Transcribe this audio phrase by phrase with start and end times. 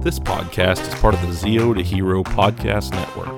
[0.00, 3.34] This podcast is part of the Zeo to Hero Podcast Network.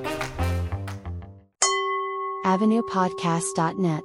[2.44, 4.02] AvenuePodcast.net.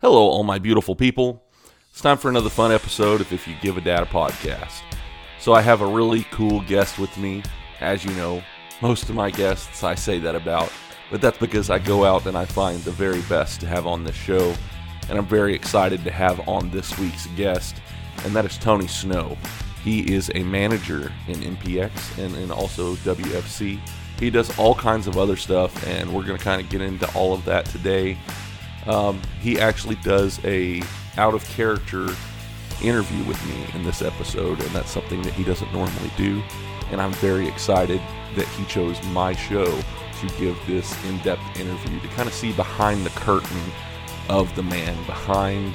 [0.00, 1.44] Hello, all my beautiful people.
[1.92, 4.82] It's time for another fun episode of If You Give a Dad a Podcast.
[5.38, 7.44] So, I have a really cool guest with me.
[7.80, 8.42] As you know,
[8.82, 10.72] most of my guests I say that about,
[11.08, 14.02] but that's because I go out and I find the very best to have on
[14.02, 14.52] this show.
[15.08, 17.76] And I'm very excited to have on this week's guest,
[18.24, 19.38] and that is Tony Snow.
[19.82, 23.80] He is a manager in MPX and, and also WFC.
[24.18, 27.10] He does all kinds of other stuff, and we're going to kind of get into
[27.14, 28.18] all of that today.
[28.86, 30.82] Um, he actually does a
[31.16, 32.08] out of character
[32.82, 36.42] interview with me in this episode, and that's something that he doesn't normally do.
[36.90, 38.00] And I'm very excited
[38.36, 43.06] that he chose my show to give this in-depth interview to kind of see behind
[43.06, 43.60] the curtain
[44.28, 45.74] of the man behind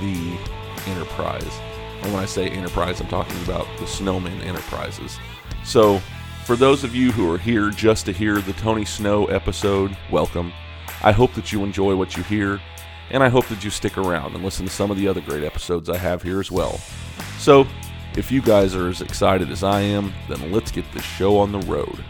[0.00, 0.38] the
[0.86, 1.60] enterprise.
[2.04, 5.18] And when I say enterprise, I'm talking about the Snowman Enterprises.
[5.64, 6.00] So,
[6.44, 10.52] for those of you who are here just to hear the Tony Snow episode, welcome.
[11.02, 12.60] I hope that you enjoy what you hear,
[13.08, 15.44] and I hope that you stick around and listen to some of the other great
[15.44, 16.78] episodes I have here as well.
[17.38, 17.66] So,
[18.18, 21.52] if you guys are as excited as I am, then let's get this show on
[21.52, 22.04] the road.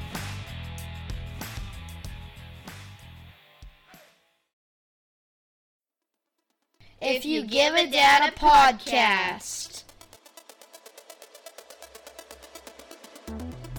[7.00, 9.73] If you give a dad a podcast.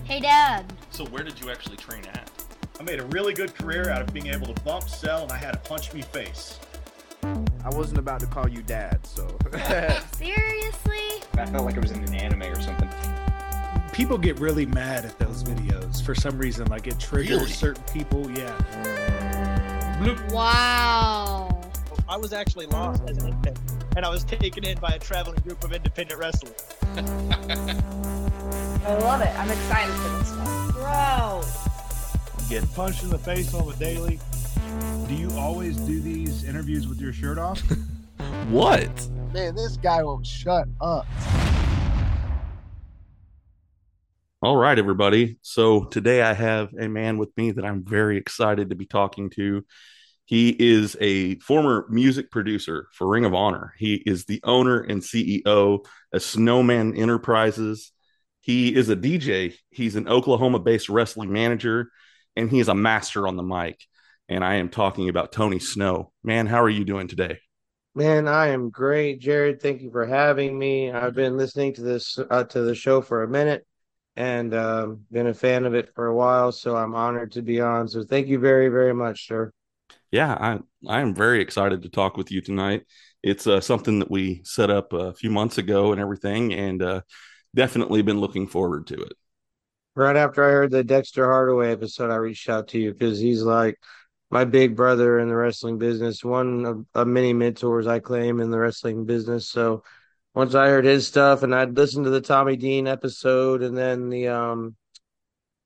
[0.06, 0.72] Hey, Dad.
[0.92, 2.30] So, where did you actually train at?
[2.80, 5.38] I made a really good career out of being able to bump, sell, and I
[5.38, 6.60] had a punch me face.
[7.24, 9.28] I wasn't about to call you dad, so.
[10.16, 11.24] Seriously?
[11.34, 12.90] I felt like it was in an anime or something.
[13.94, 16.68] people get really mad at those videos for some reason.
[16.68, 17.52] Like it triggers Really?
[17.52, 18.30] certain people.
[18.32, 18.54] Yeah.
[20.32, 21.62] Wow.
[22.08, 23.58] I was actually lost as an infant,
[23.96, 26.54] and I was taken in by a traveling group of independent wrestlers.
[28.88, 29.34] I love it.
[29.40, 30.72] I'm excited for this one.
[30.72, 31.42] Bro.
[32.50, 34.20] Get punched in the face on the daily.
[35.08, 37.62] Do you always do these interviews with your shirt off?
[38.50, 39.10] What?
[39.34, 41.08] Man, this guy won't shut up.
[44.42, 45.38] All right, everybody.
[45.42, 49.32] So today I have a man with me that I'm very excited to be talking
[49.32, 49.66] to.
[50.26, 53.74] He is a former music producer for Ring of Honor.
[53.78, 57.92] He is the owner and CEO of Snowman Enterprises.
[58.46, 59.56] He is a DJ.
[59.72, 61.90] He's an Oklahoma based wrestling manager,
[62.36, 63.80] and he is a master on the mic.
[64.30, 66.12] And I am talking about Tony Snow.
[66.24, 67.40] Man, how are you doing today?
[67.96, 69.64] Man, I am great, Jared.
[69.64, 70.92] Thank you for having me.
[70.92, 73.66] I've been listening to this uh, to the show for a minute
[74.16, 77.62] and um, been a fan of it for a while, so I'm honored to be
[77.62, 77.88] on.
[77.88, 79.52] So thank you very, very much, sir.
[80.12, 82.84] Yeah, I I am very excited to talk with you tonight.
[83.24, 87.02] It's uh, something that we set up a few months ago and everything, and uh,
[87.56, 89.14] definitely been looking forward to it.
[89.96, 93.42] Right after I heard the Dexter Hardaway episode, I reached out to you because he's
[93.42, 93.80] like
[94.30, 98.52] my big brother in the wrestling business, one of, of many mentors I claim in
[98.52, 99.48] the wrestling business.
[99.48, 99.84] So
[100.34, 104.10] once I heard his stuff and I'd listened to the Tommy Dean episode and then
[104.10, 104.76] the um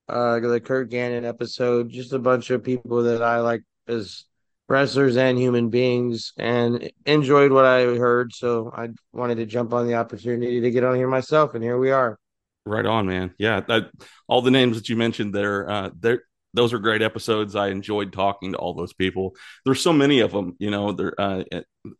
[0.07, 4.25] uh the Kurt Gannon episode, just a bunch of people that I like as
[4.69, 8.33] wrestlers and human beings and enjoyed what I heard.
[8.33, 11.77] So I wanted to jump on the opportunity to get on here myself and here
[11.77, 12.17] we are.
[12.65, 13.33] Right on, man.
[13.39, 13.89] Yeah, that,
[14.27, 16.21] all the names that you mentioned there, uh, there,
[16.53, 17.55] those are great episodes.
[17.55, 19.35] I enjoyed talking to all those people.
[19.65, 20.91] There's so many of them, you know.
[20.91, 21.43] There, uh,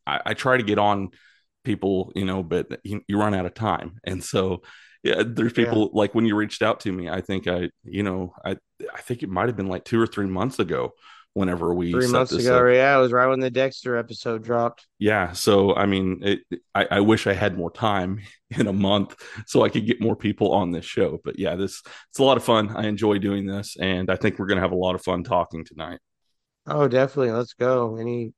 [0.06, 1.10] I, I try to get on
[1.64, 4.62] people, you know, but you, you run out of time, and so
[5.04, 7.10] yeah, there's people like when you reached out to me.
[7.10, 8.58] I think I, you know, I,
[8.94, 10.94] I think it might have been like two or three months ago.
[11.34, 12.74] Whenever we Three set months ago, up.
[12.74, 14.88] yeah, it was right when the Dexter episode dropped.
[14.98, 16.40] yeah so i mean it,
[16.76, 18.20] I, I wish i had more time
[18.52, 21.82] in a month so i could get more people on this show but yeah this
[22.10, 24.62] it's a lot of fun i enjoy doing this and i think we're going to
[24.62, 26.00] have a lot of fun talking tonight
[26.68, 27.32] Oh, definitely.
[27.32, 27.96] Let's go.
[27.98, 28.34] Any,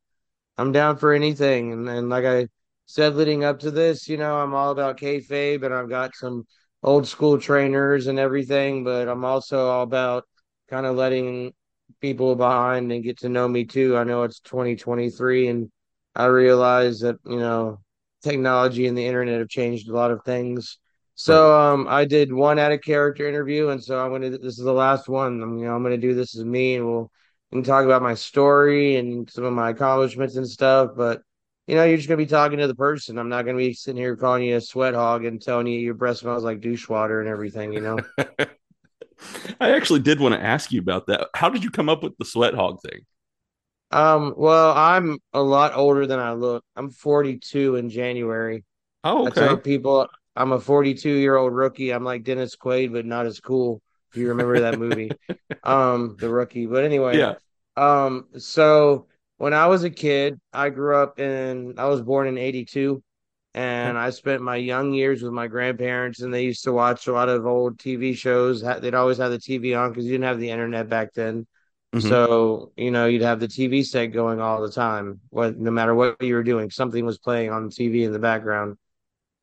[0.57, 1.73] I'm down for anything.
[1.73, 2.47] And and like I
[2.85, 6.45] said, leading up to this, you know, I'm all about kayfabe, and I've got some
[6.83, 8.83] old school trainers and everything.
[8.83, 10.25] But I'm also all about
[10.69, 11.53] kind of letting
[12.01, 13.95] people behind and get to know me too.
[13.95, 15.71] I know it's 2023, and
[16.15, 17.79] I realize that you know
[18.23, 20.77] technology and the internet have changed a lot of things.
[21.15, 24.31] So um, I did one out of character interview, and so I'm gonna.
[24.31, 25.41] This is the last one.
[25.41, 27.11] I'm you know I'm gonna do this as me, and we'll
[27.51, 30.91] we can talk about my story and some of my accomplishments and stuff.
[30.95, 31.21] But
[31.67, 33.19] you know, you're just gonna be talking to the person.
[33.19, 35.93] I'm not gonna be sitting here calling you a sweat hog and telling you your
[35.93, 37.73] breath smells like douche water and everything.
[37.73, 37.99] You know.
[39.59, 42.17] i actually did want to ask you about that how did you come up with
[42.17, 43.01] the sweat hog thing
[43.91, 44.33] um.
[44.37, 46.63] Well, I'm a lot older than I look.
[46.75, 48.63] I'm 42 in January.
[49.03, 51.91] oh I tell people I'm a 42 year old rookie.
[51.91, 53.81] I'm like Dennis Quaid, but not as cool.
[54.11, 55.11] If you remember that movie,
[55.63, 56.65] um, the rookie.
[56.67, 57.35] But anyway, Yeah.
[57.77, 59.07] um, so
[59.37, 61.75] when I was a kid, I grew up in.
[61.77, 63.03] I was born in '82,
[63.53, 67.13] and I spent my young years with my grandparents, and they used to watch a
[67.13, 68.61] lot of old TV shows.
[68.61, 71.47] They'd always have the TV on because you didn't have the internet back then.
[71.93, 72.01] Mhm.
[72.01, 75.19] So you know you'd have the TV set going all the time.
[75.29, 78.19] What no matter what you were doing, something was playing on the TV in the
[78.19, 78.77] background.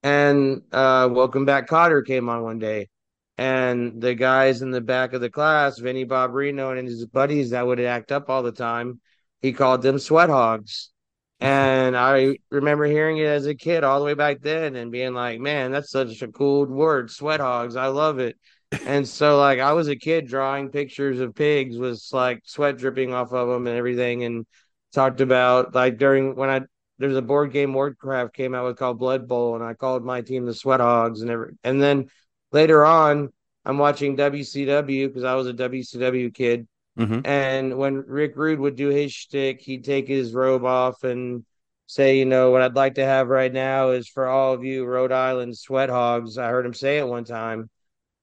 [0.03, 2.89] And uh, Welcome Back Kotter came on one day,
[3.37, 7.67] and the guys in the back of the class, Vinnie Barbarino and his buddies that
[7.67, 9.01] would act up all the time,
[9.43, 10.91] he called them sweat hogs.
[11.41, 15.15] And I remember hearing it as a kid all the way back then and being
[15.15, 17.77] like, man, that's such a cool word, sweat hogs.
[17.77, 18.37] I love it.
[18.85, 23.15] And so, like, I was a kid drawing pictures of pigs with like sweat dripping
[23.15, 24.47] off of them and everything, and
[24.93, 26.63] talked about like during when I
[26.99, 30.21] there's a board game Warcraft came out with called Blood Bowl, and I called my
[30.21, 32.09] team the Sweat Hogs, and every and then
[32.53, 33.31] later on,
[33.65, 36.67] I'm watching WCW because I was a WCW kid,
[36.99, 37.23] Mhm.
[37.25, 41.45] and when Rick Rude would do his shtick, he'd take his robe off and
[41.87, 44.85] say, you know, what I'd like to have right now is for all of you
[44.85, 46.39] Rhode Island sweat hogs.
[46.39, 47.71] I heard him say it one time.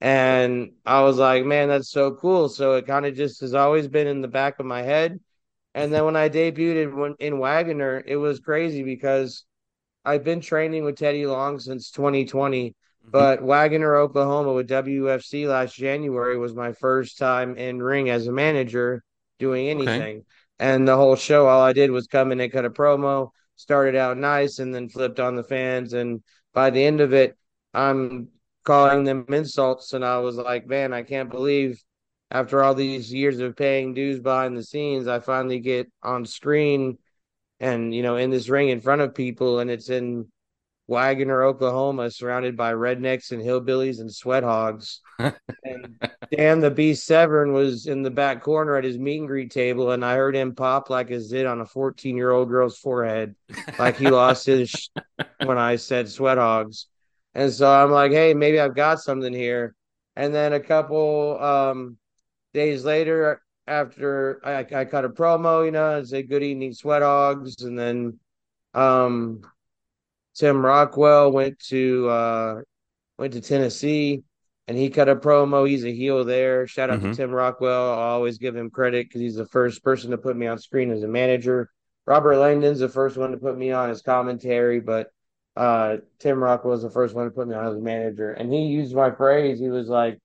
[0.02, 2.50] And I was like, man, that's so cool.
[2.50, 5.20] So it kind of just has always been in the back of my head.
[5.76, 9.46] And then when I debuted in Wagoner, it was crazy because
[10.06, 12.76] I've been training with Teddy Long since 2020.
[13.06, 13.12] Mm-hmm.
[13.12, 18.32] But Wagoner, Oklahoma, with WFC last January was my first time in ring as a
[18.32, 19.04] manager
[19.40, 20.24] doing anything.
[20.60, 23.96] And the whole show, all I did was come in and cut a promo, started
[23.96, 25.94] out nice, and then flipped on the fans.
[25.94, 26.24] And
[26.54, 27.38] by the end of it,
[27.74, 28.30] I'm
[28.64, 29.94] calling them insults.
[29.94, 31.84] And I was like, man, I can't believe
[32.32, 36.98] after all these years of paying dues behind the scenes, I finally get on screen
[37.60, 39.60] and, you know, in this ring in front of people.
[39.60, 40.28] And it's in
[40.88, 45.02] Wagoner, Oklahoma, surrounded by rednecks and hillbillies and sweat hogs.
[45.20, 46.00] and
[46.36, 49.92] Dan the Beast Severn was in the back corner at his meet and greet table,
[49.92, 53.36] and I heard him pop like a zit on a 14 year old girl's forehead,
[53.80, 54.90] like he lost his sh-
[55.40, 56.88] when I said sweat hogs.
[57.34, 59.76] And so I'm like, hey, maybe I've got something here.
[60.16, 61.98] And then a couple um,
[62.54, 67.02] days later, after I, I cut a promo, you know, and said good evening, sweat
[67.02, 68.20] hogs, and then
[68.74, 69.42] um
[70.36, 72.62] Tim Rockwell went to uh
[73.18, 74.24] went to Tennessee
[74.68, 75.68] and he cut a promo.
[75.68, 76.68] He's a heel there.
[76.68, 77.12] Shout out Mhm.
[77.12, 77.94] to Tim Rockwell.
[77.94, 80.92] I always give him credit because he's the first person to put me on screen
[80.92, 81.70] as a manager.
[82.08, 85.10] Robert Langdon's the first one to put me on as commentary, but
[85.56, 88.32] uh Tim was the first one to put me on as a manager.
[88.32, 89.60] And he used my phrase.
[89.60, 90.20] He was like,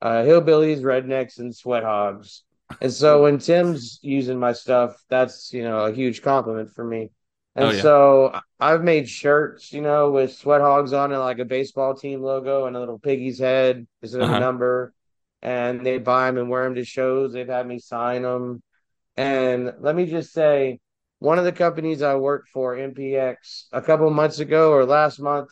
[0.00, 2.42] uh, hillbillies, rednecks, and sweat hogs.
[2.80, 7.10] And so when Tim's using my stuff, that's you know a huge compliment for me.
[7.54, 7.82] And Oh, yeah.
[7.82, 12.22] so I've made shirts, you know, with sweat hogs on it, like a baseball team
[12.22, 14.36] logo and a little piggy's head instead of Uh-huh.
[14.36, 14.94] a number.
[15.42, 17.32] And they buy them and wear them to shows.
[17.32, 18.62] They've had me sign them.
[19.16, 20.80] And let me just say,
[21.18, 25.50] one of the companies I worked for, MPX, a couple months ago or last month,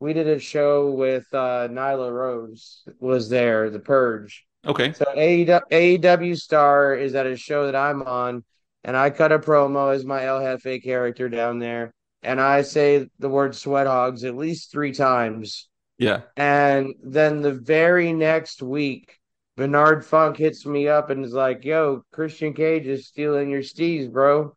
[0.00, 4.44] we did a show with uh, Nyla Rose was there, The Purge.
[4.66, 4.92] Okay.
[4.92, 8.44] So AEW, AEW Star is at a show that I'm on,
[8.86, 11.92] and I cut a promo as my El Jefe character down there,
[12.22, 15.68] and I say the word sweat hogs at least three times.
[15.98, 16.22] Yeah.
[16.36, 19.18] And then the very next week,
[19.56, 24.10] Bernard Funk hits me up and is like, "Yo, Christian Cage is stealing your steez,
[24.10, 24.54] bro."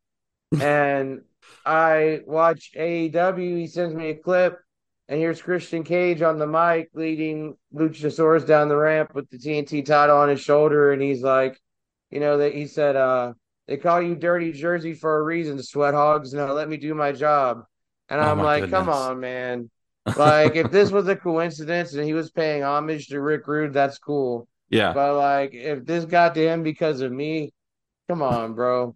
[0.61, 1.21] and
[1.65, 3.57] I watch AEW.
[3.57, 4.59] He sends me a clip,
[5.07, 9.83] and here's Christian Cage on the mic leading Luchasaurus down the ramp with the TNT
[9.83, 11.59] title on his shoulder, and he's like,
[12.11, 13.33] you know, that he said, uh,
[13.69, 16.33] they call you Dirty Jersey for a reason, sweat hogs.
[16.33, 17.65] Now let me do my job.
[18.09, 19.69] And Oh, I'm like, come on, man.
[20.17, 23.99] Like, if this was a coincidence and he was paying homage to Rick Rude, that's
[23.99, 24.47] cool.
[24.69, 24.91] Yeah.
[24.91, 27.53] But like, if this got to him because of me,
[28.07, 28.95] come on, bro.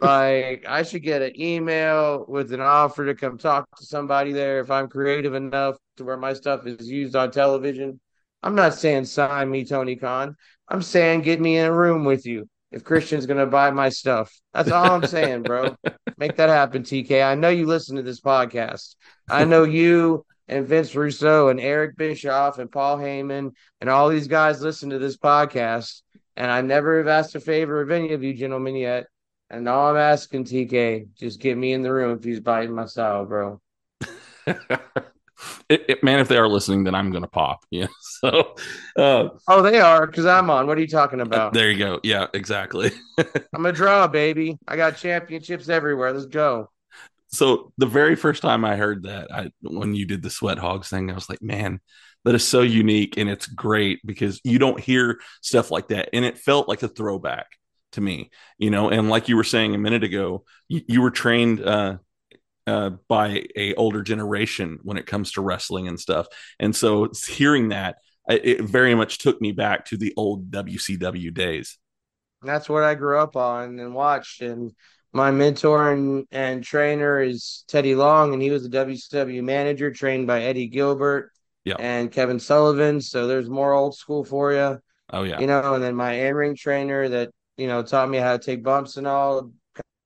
[0.00, 4.60] like, I should get an email with an offer to come talk to somebody there
[4.60, 7.98] if I'm creative enough to where my stuff is used on television.
[8.40, 10.36] I'm not saying sign me, Tony Khan.
[10.68, 14.34] I'm saying get me in a room with you if Christian's gonna buy my stuff.
[14.52, 15.76] That's all I'm saying, bro.
[16.18, 17.24] Make that happen, TK.
[17.24, 18.96] I know you listen to this podcast.
[19.30, 24.28] I know you and Vince Russo and Eric Bischoff and Paul Heyman and all these
[24.28, 26.02] guys listen to this podcast.
[26.36, 29.06] And I never have asked a favor of any of you gentlemen yet.
[29.50, 32.86] And all I'm asking, TK, just get me in the room if he's biting my
[32.86, 33.60] style, bro.
[35.68, 37.64] It, it- man, if they are listening, then I'm going to pop.
[37.70, 37.86] Yeah.
[38.00, 38.54] So,
[38.96, 40.66] uh, Oh, they are, because I'm on.
[40.66, 41.54] What are you talking about?
[41.54, 42.00] there you go.
[42.02, 42.90] Yeah, exactly.
[43.54, 44.58] I'm a draw, baby.
[44.68, 46.12] I got championships everywhere.
[46.12, 46.70] Let's go.
[47.28, 50.88] So the very first time I heard that, I when you did the sweat hogs
[50.90, 51.80] thing, I was like, man,
[52.24, 56.24] that is so unique and it's great because you don't hear stuff like that, and
[56.24, 57.46] it felt like a throwback
[57.92, 58.90] to me, you know.
[58.90, 61.96] And like you were saying a minute ago, you, you were trained uh,
[62.66, 66.26] uh, by a older generation when it comes to wrestling and stuff,
[66.58, 67.96] and so hearing that,
[68.28, 71.78] it very much took me back to the old WCW days.
[72.42, 74.72] That's what I grew up on and watched, and
[75.12, 80.26] my mentor and, and trainer is Teddy Long, and he was a WCW manager trained
[80.26, 81.30] by Eddie Gilbert
[81.64, 81.76] yeah.
[81.78, 83.00] and Kevin Sullivan.
[83.00, 84.80] So there's more old school for you.
[85.10, 85.38] Oh yeah.
[85.38, 88.42] You know, and then my in ring trainer that, you know, taught me how to
[88.42, 89.52] take bumps and all,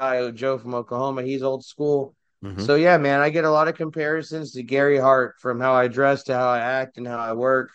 [0.01, 2.16] Joe from Oklahoma, he's old school.
[2.47, 2.63] Mm-hmm.
[2.63, 5.89] So yeah, man, I get a lot of comparisons to Gary Hart from how I
[5.89, 7.71] dress to how I act and how I work.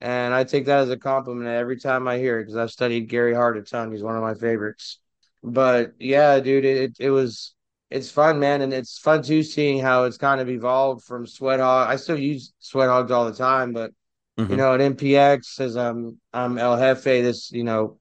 [0.00, 3.08] And I take that as a compliment every time I hear it because I've studied
[3.08, 3.92] Gary Hart a ton.
[3.92, 4.98] He's one of my favorites.
[5.42, 7.54] But yeah, dude, it it was
[7.90, 11.60] it's fun, man, and it's fun too seeing how it's kind of evolved from Sweat
[11.60, 11.88] Hog.
[11.88, 13.92] I still use Sweat Hogs all the time, but
[14.38, 14.50] mm-hmm.
[14.50, 17.98] you know, at MPX as I'm I'm El Jefe, this you know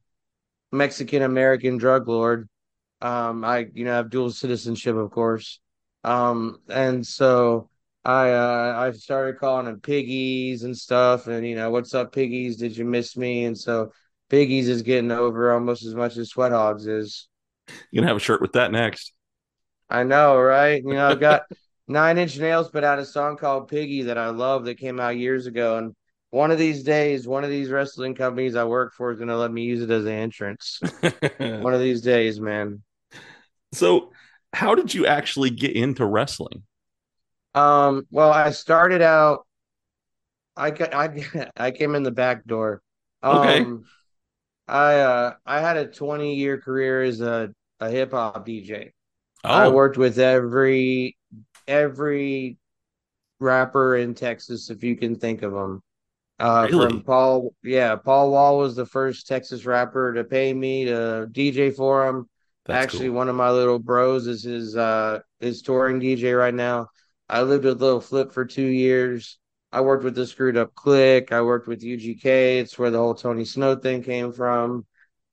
[0.72, 2.48] Mexican American drug lord.
[3.02, 5.60] Um, I you know have dual citizenship, of course.
[6.04, 7.70] Um, and so
[8.04, 12.58] I uh I started calling them piggies and stuff, and you know, what's up, piggies?
[12.58, 13.46] Did you miss me?
[13.46, 13.92] And so
[14.30, 17.28] piggies is getting over almost as much as Sweat Hogs is.
[17.92, 19.14] You're gonna have a shirt with that next.
[19.90, 20.82] I know, right?
[20.84, 21.44] You know, I've got
[21.88, 25.18] Nine Inch Nails put out a song called Piggy that I love that came out
[25.18, 25.78] years ago.
[25.78, 25.94] And
[26.30, 29.52] one of these days, one of these wrestling companies I work for is gonna let
[29.52, 30.80] me use it as an entrance.
[31.38, 32.82] one of these days, man.
[33.74, 34.12] So
[34.54, 36.64] how did you actually get into wrestling?
[37.54, 39.46] Um, well, I started out
[40.56, 42.82] I I I came in the back door.
[43.24, 43.66] Um, okay.
[44.68, 48.92] I uh I had a 20 year career as a, a hip hop DJ.
[49.44, 49.50] Oh.
[49.50, 51.18] I worked with every
[51.68, 52.58] every
[53.40, 55.82] rapper in Texas if you can think of them.
[56.40, 56.90] Uh, really?
[56.90, 61.76] From Paul, yeah, Paul Wall was the first Texas rapper to pay me to DJ
[61.76, 62.28] for him.
[62.66, 63.18] That's Actually, cool.
[63.18, 66.88] one of my little bros is his uh his touring DJ right now.
[67.28, 69.40] I lived with Little Flip for two years.
[69.72, 71.32] I worked with the Screwed Up Click.
[71.32, 72.26] I worked with UGK.
[72.60, 74.86] It's where the whole Tony Snow thing came from.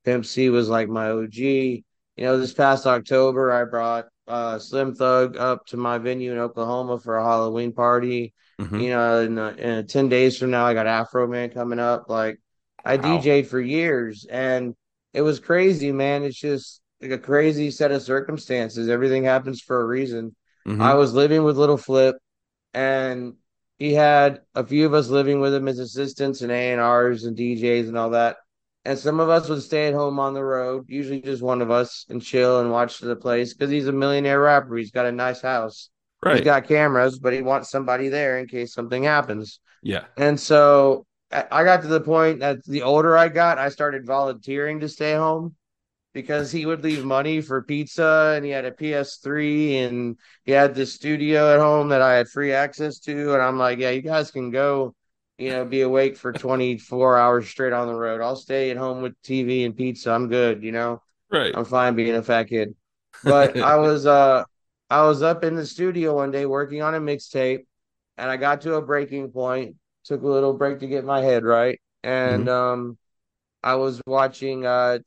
[0.04, 1.34] Pimp C was like my OG.
[1.34, 1.84] You
[2.18, 7.00] know, this past October, I brought uh, Slim Thug up to my venue in Oklahoma
[7.00, 8.32] for a Halloween party.
[8.60, 8.80] Mm-hmm.
[8.80, 12.08] You know, in, uh, in, 10 days from now, I got Afroman coming up.
[12.08, 12.40] Like,
[12.84, 13.18] I wow.
[13.18, 14.74] DJ'd for years and
[15.12, 16.22] it was crazy, man.
[16.22, 18.88] It's just like a crazy set of circumstances.
[18.88, 20.34] Everything happens for a reason.
[20.66, 20.82] Mm-hmm.
[20.82, 22.16] I was living with Little Flip
[22.74, 23.34] and
[23.78, 27.88] he had a few of us living with him as assistants and A&Rs and DJs
[27.88, 28.36] and all that.
[28.84, 31.70] And some of us would stay at home on the road, usually just one of
[31.70, 34.76] us, and chill and watch the place because he's a millionaire rapper.
[34.76, 35.90] He's got a nice house.
[36.24, 36.36] Right.
[36.36, 39.60] He's got cameras, but he wants somebody there in case something happens.
[39.82, 40.04] Yeah.
[40.16, 44.80] And so I got to the point that the older I got, I started volunteering
[44.80, 45.54] to stay home
[46.12, 50.74] because he would leave money for pizza and he had a PS3 and he had
[50.74, 53.34] this studio at home that I had free access to.
[53.34, 54.94] And I'm like, yeah, you guys can go,
[55.36, 58.20] you know, be awake for 24 hours straight on the road.
[58.20, 60.10] I'll stay at home with TV and pizza.
[60.10, 61.02] I'm good, you know?
[61.30, 61.52] Right.
[61.54, 62.74] I'm fine being a fat kid.
[63.22, 64.44] But I was, uh,
[64.90, 67.66] I was up in the studio one day working on a mixtape
[68.16, 71.44] and I got to a breaking point, took a little break to get my head
[71.44, 71.78] right.
[72.02, 72.48] And, mm-hmm.
[72.48, 72.98] um,
[73.62, 74.98] I was watching uh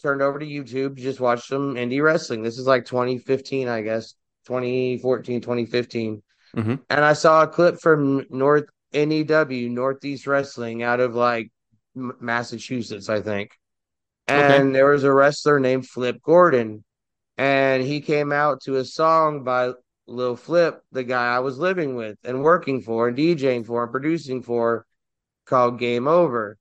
[0.00, 2.42] turned over to YouTube, just watched some indie wrestling.
[2.42, 4.14] This is like 2015, I guess,
[4.46, 6.22] 2014, 2015.
[6.56, 6.74] Mm-hmm.
[6.88, 11.50] And I saw a clip from North NEW, Northeast Wrestling, out of like
[11.94, 13.50] Massachusetts, I think.
[14.26, 14.72] And okay.
[14.72, 16.84] there was a wrestler named Flip Gordon.
[17.36, 19.72] And he came out to a song by
[20.06, 23.92] Lil Flip, the guy I was living with and working for and DJing for and
[23.92, 24.86] producing for
[25.46, 26.58] called Game Over.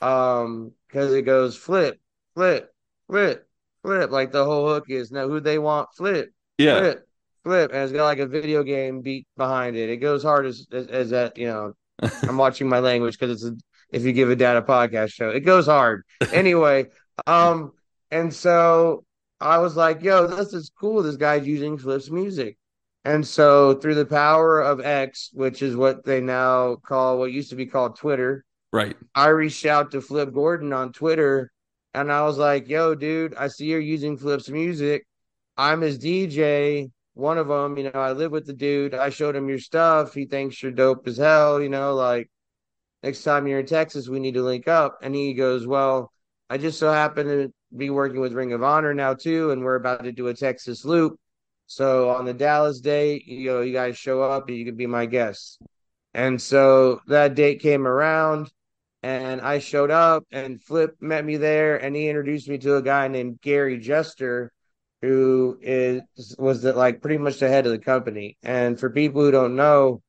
[0.00, 1.98] Um, because it goes flip,
[2.34, 2.72] flip,
[3.08, 3.46] flip,
[3.82, 4.10] flip.
[4.10, 7.08] Like the whole hook is now who they want, flip, yeah, flip,
[7.44, 9.90] flip, and it's got like a video game beat behind it.
[9.90, 11.74] It goes hard as as, as that you know.
[12.22, 13.56] I'm watching my language because it's a
[13.92, 16.04] if you give a dad a podcast show, it goes hard.
[16.32, 16.86] Anyway,
[17.26, 17.72] um,
[18.10, 19.04] and so
[19.40, 21.02] I was like, yo, this is cool.
[21.02, 22.56] This guy's using Flip's music.
[23.04, 27.50] And so through the power of X, which is what they now call what used
[27.50, 28.44] to be called Twitter.
[28.72, 28.96] Right.
[29.14, 31.50] I reached out to Flip Gordon on Twitter
[31.94, 35.06] and I was like, yo, dude, I see you're using Flip's music.
[35.56, 36.90] I'm his DJ.
[37.14, 38.94] One of them, you know, I live with the dude.
[38.94, 40.14] I showed him your stuff.
[40.14, 41.60] He thinks you're dope as hell.
[41.60, 42.30] You know, like
[43.02, 44.98] next time you're in Texas, we need to link up.
[45.02, 46.10] And he goes, well,
[46.48, 49.76] I just so happen to be working with Ring of Honor now too, and we're
[49.76, 51.18] about to do a Texas loop.
[51.66, 54.86] So on the Dallas date, you know, you guys show up, and you could be
[54.86, 55.58] my guests.
[56.14, 58.50] And so that date came around
[59.02, 62.82] and I showed up and Flip met me there and he introduced me to a
[62.82, 64.52] guy named Gary Juster
[65.00, 66.02] who is
[66.38, 68.38] was the, like pretty much the head of the company.
[68.42, 70.02] And for people who don't know,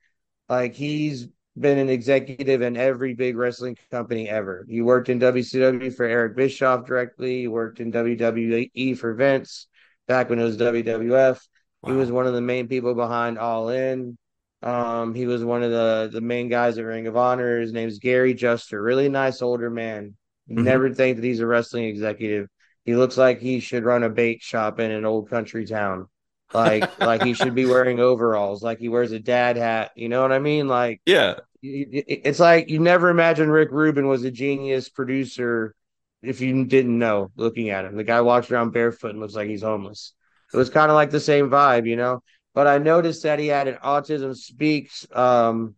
[0.47, 1.27] like he's
[1.59, 4.65] been an executive in every big wrestling company ever.
[4.69, 7.41] He worked in WCW for Eric Bischoff directly.
[7.41, 9.67] He worked in WWE for Vince
[10.07, 11.41] back when it was WWF.
[11.81, 11.91] Wow.
[11.91, 14.17] He was one of the main people behind All In.
[14.63, 17.59] Um, he was one of the the main guys at Ring of Honor.
[17.59, 20.15] His name's Gary Juster, really nice older man.
[20.49, 20.63] Mm-hmm.
[20.63, 22.47] Never think that he's a wrestling executive.
[22.85, 26.07] He looks like he should run a bait shop in an old country town.
[26.53, 29.91] Like like he should be wearing overalls, like he wears a dad hat.
[29.95, 30.69] You know what I mean?
[30.69, 35.75] Like yeah, it's like you never imagine Rick Rubin was a genius producer
[36.21, 37.97] if you didn't know looking at him.
[37.97, 40.13] The guy walks around barefoot and looks like he's homeless.
[40.53, 42.21] It was kind of like the same vibe, you know
[42.53, 45.75] but I noticed that he had an Autism Speaks um,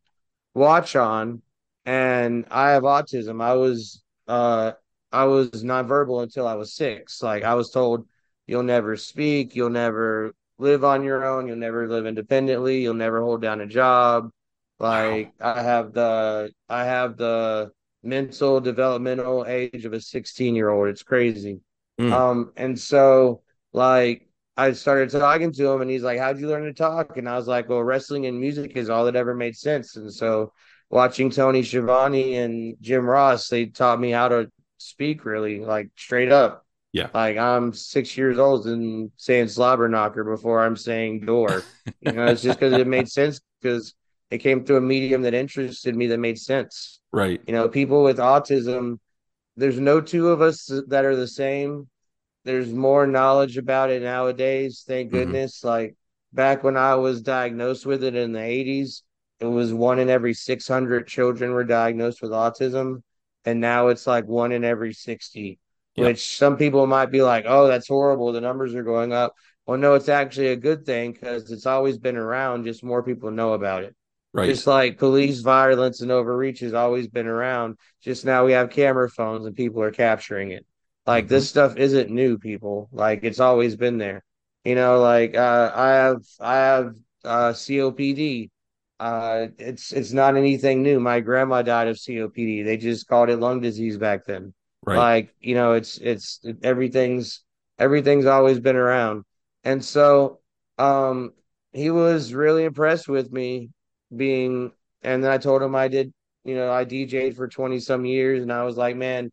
[0.53, 1.41] watch on,
[1.85, 3.41] and I have autism.
[3.41, 4.73] I was uh,
[5.11, 7.21] I was nonverbal until I was six.
[7.23, 8.07] Like I was told,
[8.47, 13.21] you'll never speak, you'll never live on your own, you'll never live independently, you'll never
[13.21, 14.29] hold down a job.
[14.79, 15.53] Like wow.
[15.53, 17.71] I have the I have the
[18.03, 20.89] mental developmental age of a 16 year old.
[20.89, 21.61] It's crazy.
[21.99, 22.11] Mm.
[22.11, 23.41] Um, and so
[23.71, 24.24] like
[24.57, 27.17] I started talking to him and he's like, How'd you learn to talk?
[27.17, 29.95] And I was like, Well, wrestling and music is all that ever made sense.
[29.95, 30.53] And so
[30.89, 36.31] watching Tony Schiavone and Jim Ross, they taught me how to speak really, like straight
[36.31, 36.65] up.
[36.93, 37.09] Yeah.
[37.13, 41.63] Like I'm six years old and saying slobber knocker before I'm saying door.
[41.99, 43.93] you know, it's just because it made sense because
[44.31, 47.01] it came through a medium that interested me that made sense.
[47.11, 47.41] Right.
[47.47, 48.99] You know, people with autism,
[49.57, 51.89] there's no two of us that are the same
[52.45, 54.83] there's more knowledge about it nowadays.
[54.87, 55.17] Thank mm-hmm.
[55.17, 55.59] goodness.
[55.59, 55.67] Mm-hmm.
[55.67, 55.95] Like
[56.31, 59.01] back when I was diagnosed with it in the 80s,
[59.39, 63.01] it was one in every 600 children were diagnosed with autism.
[63.43, 65.59] And now it's like one in every 60,
[65.95, 66.05] yep.
[66.05, 68.31] which some people might be like, oh, that's horrible.
[68.31, 69.33] The numbers are going up.
[69.65, 73.31] Well, no, it's actually a good thing because it's always been around, just more people
[73.31, 73.95] know about it.
[74.33, 74.47] Right.
[74.47, 77.77] Just like police violence and overreach has always been around.
[78.01, 80.65] Just now we have camera phones and people are capturing it.
[81.05, 82.89] Like this stuff isn't new, people.
[82.91, 84.23] Like it's always been there.
[84.63, 88.49] You know, like uh, I have I have uh, COPD.
[88.99, 90.99] Uh, it's it's not anything new.
[90.99, 92.65] My grandma died of COPD.
[92.65, 94.53] They just called it lung disease back then.
[94.83, 94.97] Right.
[94.97, 97.43] Like you know, it's it's everything's
[97.77, 99.25] everything's always been around.
[99.63, 100.39] And so,
[100.77, 101.33] um,
[101.73, 103.69] he was really impressed with me
[104.15, 104.71] being.
[105.03, 106.11] And then I told him I did.
[106.43, 109.29] You know, I DJed for twenty some years, and I was like, man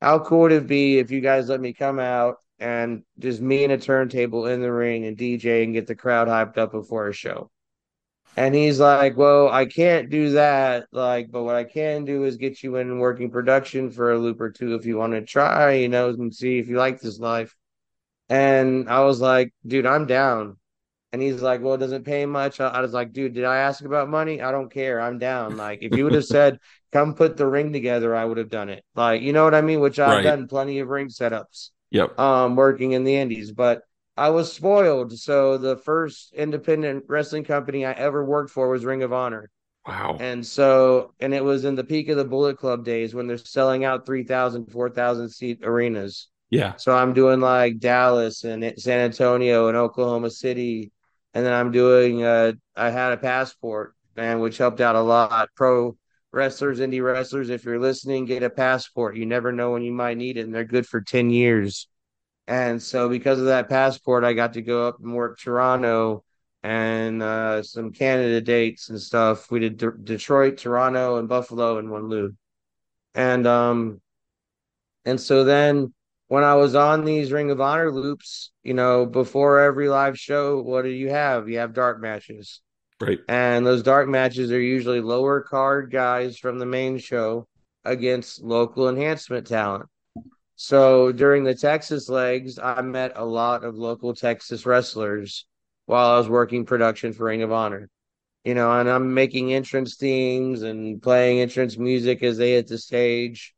[0.00, 3.64] how cool would it be if you guys let me come out and just me
[3.64, 7.08] and a turntable in the ring and DJ and get the crowd hyped up before
[7.08, 7.50] a show?
[8.36, 10.86] And he's like, Well, I can't do that.
[10.92, 14.40] Like, but what I can do is get you in working production for a loop
[14.40, 17.18] or two if you want to try, you know, and see if you like this
[17.18, 17.54] life.
[18.28, 20.56] And I was like, Dude, I'm down.
[21.12, 22.60] And he's like, Well, it doesn't pay much.
[22.60, 24.40] I was like, Dude, did I ask about money?
[24.40, 25.00] I don't care.
[25.00, 25.56] I'm down.
[25.56, 26.60] Like, if you would have said,
[26.92, 28.84] Come put the ring together, I would have done it.
[28.94, 29.80] Like, you know what I mean?
[29.80, 30.22] Which I've right.
[30.22, 31.70] done plenty of ring setups.
[31.90, 32.18] Yep.
[32.18, 33.52] Um, working in the Indies.
[33.52, 33.82] But
[34.16, 35.16] I was spoiled.
[35.18, 39.50] So the first independent wrestling company I ever worked for was Ring of Honor.
[39.86, 40.18] Wow.
[40.20, 43.38] And so, and it was in the peak of the Bullet Club days when they're
[43.38, 46.28] selling out 3,000, 4,000 seat arenas.
[46.50, 46.76] Yeah.
[46.76, 50.92] So I'm doing like Dallas and San Antonio and Oklahoma City
[51.34, 55.48] and then I'm doing uh I had a passport man which helped out a lot.
[55.54, 55.96] Pro
[56.32, 59.16] wrestlers, indie wrestlers, if you're listening, get a passport.
[59.16, 61.88] You never know when you might need it, and they're good for 10 years.
[62.46, 66.24] And so because of that passport, I got to go up and work Toronto
[66.62, 69.50] and uh, some Canada dates and stuff.
[69.50, 72.34] We did D- Detroit, Toronto, and Buffalo in one loop.
[73.14, 74.00] And um
[75.04, 75.92] and so then
[76.28, 80.60] when I was on these Ring of Honor loops, you know, before every live show,
[80.60, 81.48] what do you have?
[81.48, 82.60] You have dark matches.
[83.00, 83.20] Right.
[83.28, 87.46] And those dark matches are usually lower card guys from the main show
[87.84, 89.86] against local enhancement talent.
[90.56, 95.46] So during the Texas legs, I met a lot of local Texas wrestlers
[95.86, 97.88] while I was working production for Ring of Honor.
[98.44, 102.78] You know, and I'm making entrance themes and playing entrance music as they hit the
[102.78, 103.54] stage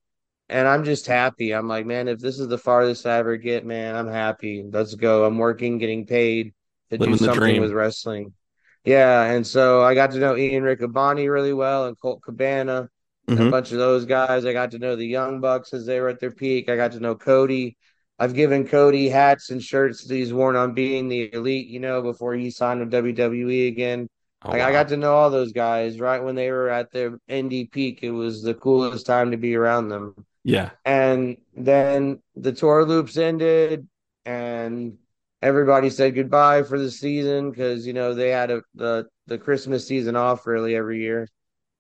[0.53, 1.53] and I'm just happy.
[1.53, 4.63] I'm like, man, if this is the farthest I ever get, man, I'm happy.
[4.71, 5.25] Let's go.
[5.25, 6.53] I'm working, getting paid
[6.91, 8.35] to Living do something with wrestling.
[8.85, 12.89] Yeah, and so I got to know Ian Riccaboni really well and Colt Cabana,
[13.29, 13.47] mm-hmm.
[13.47, 14.45] a bunch of those guys.
[14.45, 16.69] I got to know the Young Bucks as they were at their peak.
[16.69, 17.77] I got to know Cody.
[18.19, 22.03] I've given Cody hats and shirts that he's worn on being the elite, you know,
[22.03, 24.09] before he signed with WWE again.
[24.45, 27.19] Oh, like, I got to know all those guys right when they were at their
[27.31, 28.01] indie peak.
[28.03, 30.27] It was the coolest time to be around them.
[30.43, 30.71] yeah.
[30.85, 33.89] And then the tour loops ended,
[34.25, 34.99] and
[35.43, 39.87] everybody said goodbye for the season because you know they had a, the the Christmas
[39.87, 41.29] season off really every year.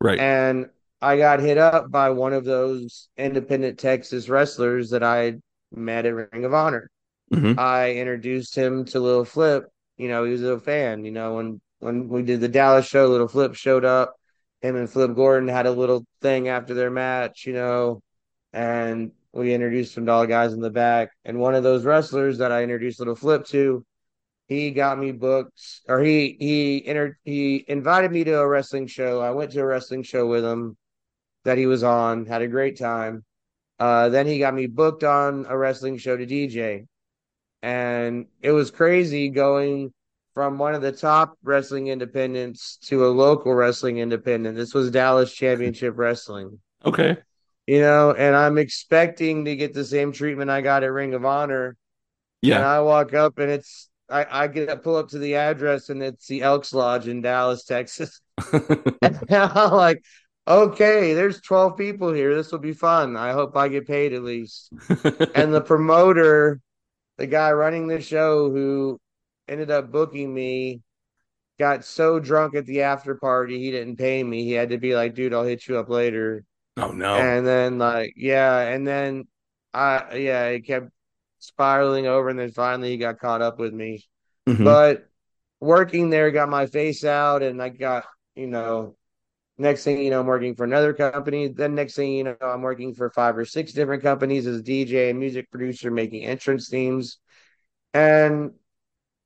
[0.00, 0.18] Right.
[0.18, 0.68] And
[1.00, 5.34] I got hit up by one of those independent Texas wrestlers that I
[5.72, 6.90] met at Ring of Honor.
[7.32, 7.58] Mhm.
[7.58, 9.64] I introduced him to Little Flip.
[9.96, 11.04] You know, he was a fan.
[11.04, 14.14] You know, when when we did the Dallas show, Little Flip showed up.
[14.60, 17.46] Him and Flip Gordon had a little thing after their match.
[17.46, 18.02] You know,
[18.52, 21.10] and we introduced some the guys in the back.
[21.24, 23.84] And one of those wrestlers that I introduced Little Flip to,
[24.46, 29.20] he got me books, or he he entered he invited me to a wrestling show.
[29.20, 30.76] I went to a wrestling show with him
[31.44, 33.24] that he was on, had a great time.
[33.78, 36.86] Uh, then he got me booked on a wrestling show to DJ,
[37.62, 39.92] and it was crazy going
[40.34, 44.56] from one of the top wrestling independents to a local wrestling independent.
[44.56, 47.16] This was Dallas Championship Wrestling Okay.
[47.66, 51.24] You know, and I'm expecting to get the same treatment I got at Ring of
[51.24, 51.76] Honor.
[52.48, 52.66] And Yeah.
[52.66, 56.02] I walk up and it's I, I get to pull up to the address and
[56.02, 58.20] it's the Elks Lodge in Dallas, Texas.
[58.52, 58.92] and
[59.30, 60.04] I'm like,
[60.46, 62.34] okay, there's 12 people here.
[62.34, 63.16] This will be fun.
[63.16, 64.72] I hope I get paid at least.
[65.34, 66.60] and the promoter,
[67.18, 69.00] the guy running the show who
[69.48, 70.82] ended up booking me,
[71.58, 74.44] got so drunk at the after party he didn't pay me.
[74.44, 76.44] He had to be like, dude, I'll hit you up later.
[76.76, 77.16] Oh no.
[77.16, 79.24] And then like yeah, and then
[79.74, 80.90] I yeah, it kept
[81.38, 84.04] spiraling over and then finally he got caught up with me.
[84.48, 84.64] Mhm.
[84.64, 85.08] But
[85.60, 88.04] working there got my face out and I got,
[88.34, 88.96] you know,
[89.58, 91.48] next thing you know, I'm working for another company.
[91.48, 95.10] Then next thing you know, I'm working for five or six different companies as DJ
[95.10, 97.18] and music producer making entrance themes.
[97.94, 98.52] And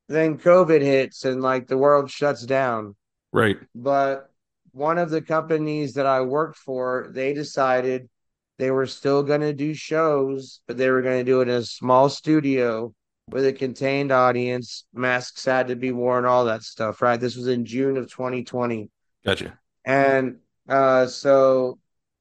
[0.09, 2.95] then COVID hits and like the world shuts down
[3.33, 3.57] right.
[3.75, 4.31] but
[4.77, 8.11] one of the companies that I worked for, they decided
[8.59, 11.55] they were still going to do shows, but they were going to do it in
[11.55, 12.93] a small studio
[13.31, 14.85] with a contained audience.
[14.93, 17.19] Masks had to be worn, all that stuff, right?
[17.19, 18.91] This was in June of 2020.
[19.25, 19.59] Gotcha.
[19.87, 21.79] And uh, so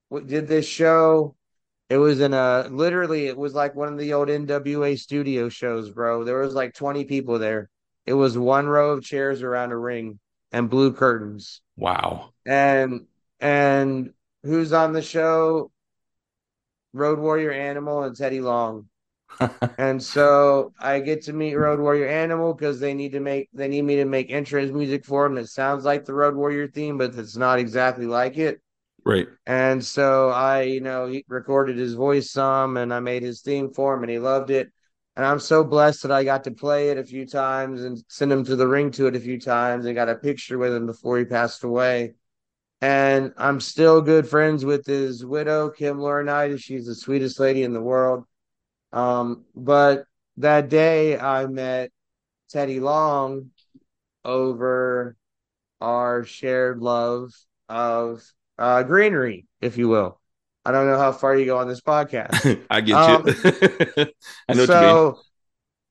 [0.10, 1.36] we did this show.
[1.90, 5.90] It was in a literally, it was like one of the old NWA studio shows,
[5.90, 6.24] bro.
[6.24, 7.70] There was like 20 people there.
[8.06, 10.20] It was one row of chairs around a ring
[10.52, 11.62] and blue curtains.
[11.78, 12.34] Wow.
[12.46, 13.08] and
[13.40, 15.72] and who's on the show?
[16.94, 18.88] Road warrior animal and teddy long.
[19.78, 23.68] And so i get to meet road warrior animal because they need to make they
[23.68, 26.98] need me to make entrance music for them It sounds like the road warrior theme
[26.98, 28.62] but it's not exactly like it.
[29.06, 29.28] Right.
[29.46, 33.72] and so i you know he recorded his voice some and i made his theme
[33.74, 34.72] for him and he loved it
[35.16, 38.32] and i'm so blessed that i got to play it a few times and send
[38.32, 40.86] him to the ring to it a few times and got a picture with him
[40.86, 42.14] before he passed away
[42.82, 46.62] and I'm still good friends with his widow, Kim Laurinaitis.
[46.62, 48.26] She's the sweetest lady in the world.
[48.92, 50.06] Um, but
[50.38, 51.92] that day I met
[52.50, 53.52] Teddy Long
[54.24, 55.16] over
[55.82, 57.32] our shared love
[57.70, 58.24] of
[58.58, 60.20] uh, greenery, if you will.
[60.66, 62.64] I don't know how far you go on this podcast.
[62.70, 63.34] I get Um, you.
[64.50, 65.20] I know what you so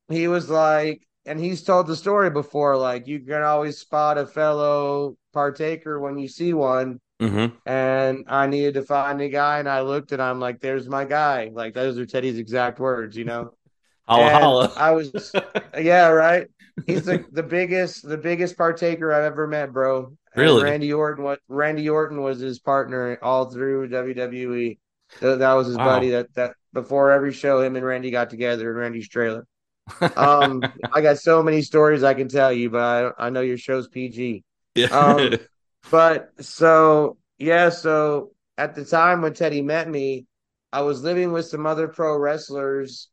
[0.09, 4.27] he was like, and he's told the story before, like you can always spot a
[4.27, 7.01] fellow partaker when you see one.
[7.23, 7.57] Mm-hmm.
[7.67, 11.05] And I needed to find a guy, and I looked and I'm like, there's my
[11.05, 11.51] guy.
[11.53, 13.55] Like those are Teddy's exact words, you know.
[14.09, 14.73] Holla holla.
[14.77, 15.33] I was
[15.79, 16.49] yeah, right.
[16.87, 20.15] He's the, the biggest the biggest partaker I've ever met, bro.
[20.35, 20.65] And Really?
[20.65, 24.79] Randy Orton what Randy Orton was his partner all through WWE.
[25.21, 25.85] Th- That was his Wow.
[25.87, 29.47] buddy that that before every show him and Randy got together in Randy's trailer.
[30.17, 33.59] Um I got so many stories I can tell you, but I I know your
[33.59, 34.43] show's PG.
[34.75, 34.87] yeah.
[34.87, 35.35] um,
[35.91, 40.27] But so yeah, so at the time when Teddy met me,
[40.73, 43.11] I was living with some other pro wrestlers,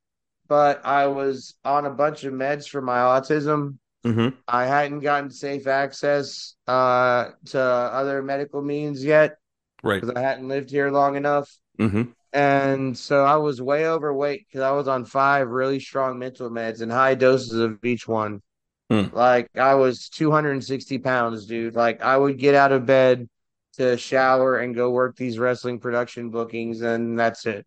[0.47, 3.77] but I was on a bunch of meds for my autism.
[4.05, 4.29] Mm-hmm.
[4.47, 9.37] I hadn't gotten safe access uh to other medical means yet
[9.83, 9.99] Right.
[9.99, 11.51] because I hadn't lived here long enough.
[11.79, 12.03] Mm-hmm.
[12.33, 16.81] And so I was way overweight because I was on five really strong mental meds
[16.81, 18.41] and high doses of each one.
[18.89, 19.05] Hmm.
[19.11, 21.75] Like I was 260 pounds, dude.
[21.75, 23.27] Like I would get out of bed
[23.77, 27.65] to shower and go work these wrestling production bookings, and that's it.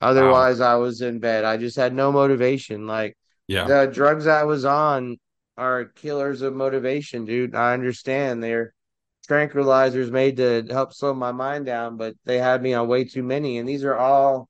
[0.00, 1.44] Otherwise, I was in bed.
[1.44, 2.86] I just had no motivation.
[2.86, 3.16] Like
[3.48, 3.66] Yeah.
[3.66, 5.18] the drugs I was on
[5.56, 7.54] are killers of motivation, dude.
[7.54, 8.74] I understand they're
[9.28, 13.22] tranquilizers made to help slow my mind down, but they had me on way too
[13.22, 13.58] many.
[13.58, 14.48] And these are all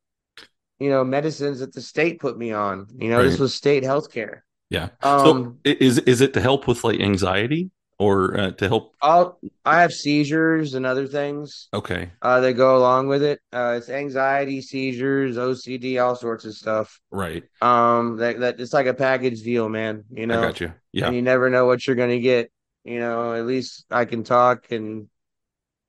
[0.78, 2.86] you know, medicines that the state put me on.
[2.98, 4.44] You know, this was state health care.
[4.68, 4.90] Yeah.
[5.02, 8.94] Um, i- is is it to help with like anxiety or uh, to help?
[9.00, 12.11] I'll, I have seizures and other things Okay.
[12.20, 13.40] uh, that go along with it.
[13.52, 17.00] Uh, it's anxiety, seizures, OCD, all sorts of stuff.
[17.11, 17.44] Right.
[17.62, 20.04] Um, that, that it's like a package deal, man.
[20.12, 20.72] You know, I got you.
[20.92, 21.06] Yeah.
[21.06, 22.50] and you never know what you're gonna get.
[22.85, 25.09] You know, at least I can talk, and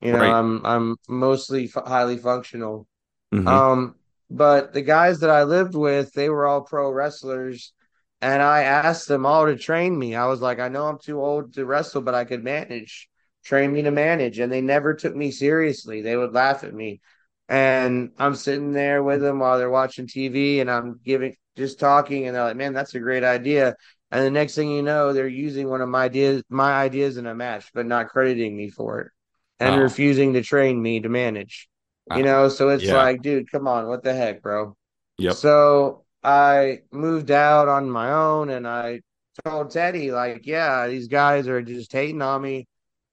[0.01, 0.31] you know, Right.
[0.31, 2.87] I'm I'm mostly f- highly functional.
[3.33, 3.47] Mhm.
[3.47, 3.95] Um,
[4.29, 7.71] but the guys that I lived with, they were all pro wrestlers,
[8.21, 10.15] and I asked them all to train me.
[10.15, 13.09] I was like, I know I'm too old to wrestle, but I could manage.
[13.45, 16.01] Train me to manage, and they never took me seriously.
[16.01, 17.01] They would laugh at me,
[17.47, 22.27] and I'm sitting there with them while they're watching TV, and I'm giving just talking,
[22.27, 23.75] and they're like, "Man, that's a great idea."
[24.11, 27.25] And the next thing you know, they're using one of my ideas, my ideas in
[27.27, 29.11] a match, but not crediting me for it,
[29.59, 29.79] and Oh.
[29.79, 31.69] refusing to train me to manage.
[32.09, 32.91] You Ah, know, so it's yeah.
[32.91, 34.75] like, dude, come on, what the heck, bro?
[35.17, 35.43] Yep.
[35.43, 39.01] So I moved out on my own and I
[39.45, 42.67] told Teddy, like, yeah, these guys are just hating on me.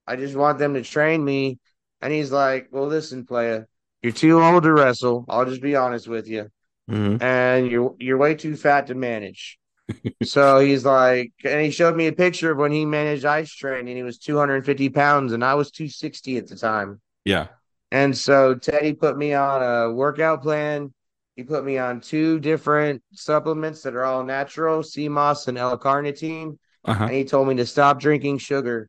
[0.07, 1.59] I just want them to train me.
[2.01, 3.65] And he's like, well, listen, playa,
[4.03, 5.25] you're too old to wrestle.
[5.29, 6.51] I'll just be honest with you.
[6.91, 7.23] Mhm.
[7.23, 9.59] And you're you're way too fat to manage.
[10.23, 13.89] so he's like, and he showed me a picture of when he managed ice train
[13.89, 17.01] and he was 250 pounds and I was 260 at the time.
[17.25, 17.49] Yeah.
[17.91, 20.93] And so Teddy put me on a workout plan.
[21.37, 26.59] He put me on two different supplements that are all natural, sea moss and L-carnitine.
[26.85, 27.05] Uh-huh.
[27.05, 28.89] And he told me to stop drinking sugar.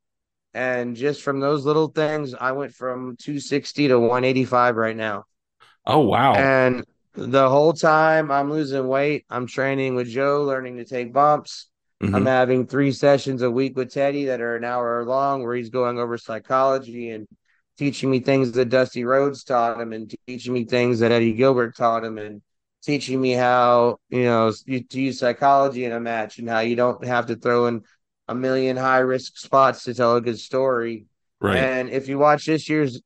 [0.54, 5.26] And just from those little things, I went from 260 to 185 right now.
[5.86, 6.34] Oh wow.
[6.34, 11.68] And the whole time I'm losing weight, I'm training with Joe, learning to take bumps.
[12.02, 12.28] I'm Mhm.
[12.28, 15.98] having three sessions a week with Teddy that are an hour long where he's going
[15.98, 17.28] over psychology and
[17.78, 21.76] teaching me things that Dusty Rhodes taught him and teaching me things that Eddie Gilbert
[21.76, 22.42] taught him and
[22.84, 26.76] teaching me how, you know, you, to use psychology in a match and how you
[26.76, 27.82] don't have to throw in
[28.28, 31.06] a million high risk spots to tell a good story.
[31.42, 31.58] Right.
[31.58, 33.02] And if you watch this year's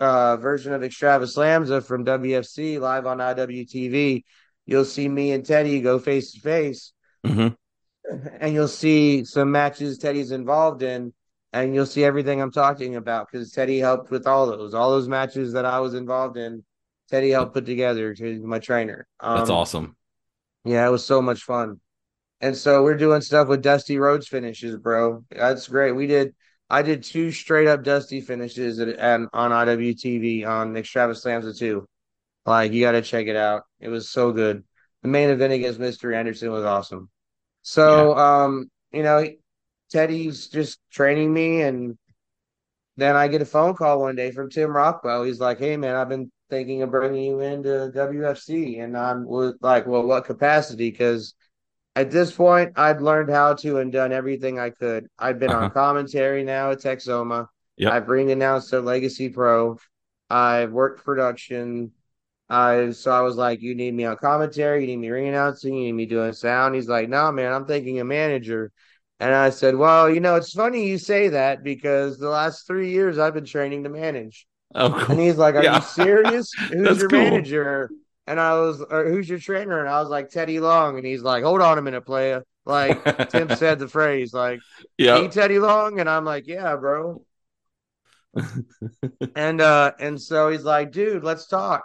[0.00, 4.24] uh, version of Extravasalamza from WFC live on IWTV,
[4.64, 6.92] you'll see me and Teddy go face to face
[7.24, 7.48] hmm
[8.40, 11.12] and you'll see some matches Teddy's involved in,
[11.62, 15.08] and you'll see everything I'm talking about because Teddy helped with all those, all those
[15.08, 16.64] matches that I was involved in.
[17.10, 19.06] Teddy helped put together to my trainer.
[19.20, 19.96] That's Um, awesome.
[20.64, 21.80] Yeah, it was so much fun.
[22.40, 25.24] And so we're doing stuff with Dusty Rhodes finishes, bro.
[25.30, 25.92] That's great.
[25.92, 26.34] We did.
[26.68, 31.86] I did two straight up Dusty finishes at, at on IWTV on Extravasalamza 2.
[32.44, 33.62] Like you got to check it out.
[33.80, 34.64] It was so good.
[35.02, 36.12] The main event against Mr.
[36.12, 37.08] Anderson was awesome.
[37.62, 39.26] So, um, you know,
[39.90, 41.98] Teddy's just training me, and
[42.96, 45.24] then I get a phone call one day from Tim Rockwell.
[45.24, 49.26] He's like, "Hey, man, I've been thinking of bringing you into WFC," and I'm
[49.60, 51.34] like, "Well, what capacity?" Because
[51.96, 55.08] at this point, I'd learned how to and done everything I could.
[55.18, 55.64] I've been Uh-huh.
[55.66, 57.48] on commentary now at Texoma.
[57.76, 57.92] Yep.
[57.92, 59.78] I've ring announced at Legacy Pro.
[60.30, 61.92] I've worked production.
[62.48, 65.74] I so I was like, you need me on commentary, you need me ring announcing,
[65.74, 66.74] you need me doing sound.
[66.74, 68.72] He's like, no, man, I'm thinking a manager.
[69.20, 72.90] And I said, well, you know, it's funny you say that because the last three
[72.90, 74.46] years I've been training to manage.
[74.74, 75.16] Oh, cool.
[75.16, 75.64] And he's like, Are Yeah.
[75.64, 76.58] you serious?
[76.70, 77.10] Who's your cool.
[77.10, 77.92] manager?
[78.26, 79.80] And I was, or who's your trainer?
[79.80, 80.96] And I was like, Teddy Long.
[80.98, 82.44] And he's like, Hold on a minute, player.
[82.64, 84.64] Like Tim said the phrase, like,
[84.98, 85.22] yeah.
[85.22, 87.22] "Hey, Teddy Long," and I'm like, "Yeah, bro."
[89.34, 91.84] and uh, and so he's like, "Dude, let's talk."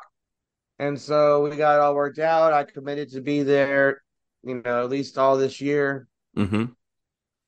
[0.79, 2.53] And so we got all worked out.
[2.53, 4.01] I committed to be there,
[4.43, 6.07] you know, at least all this year.
[6.35, 6.75] hmm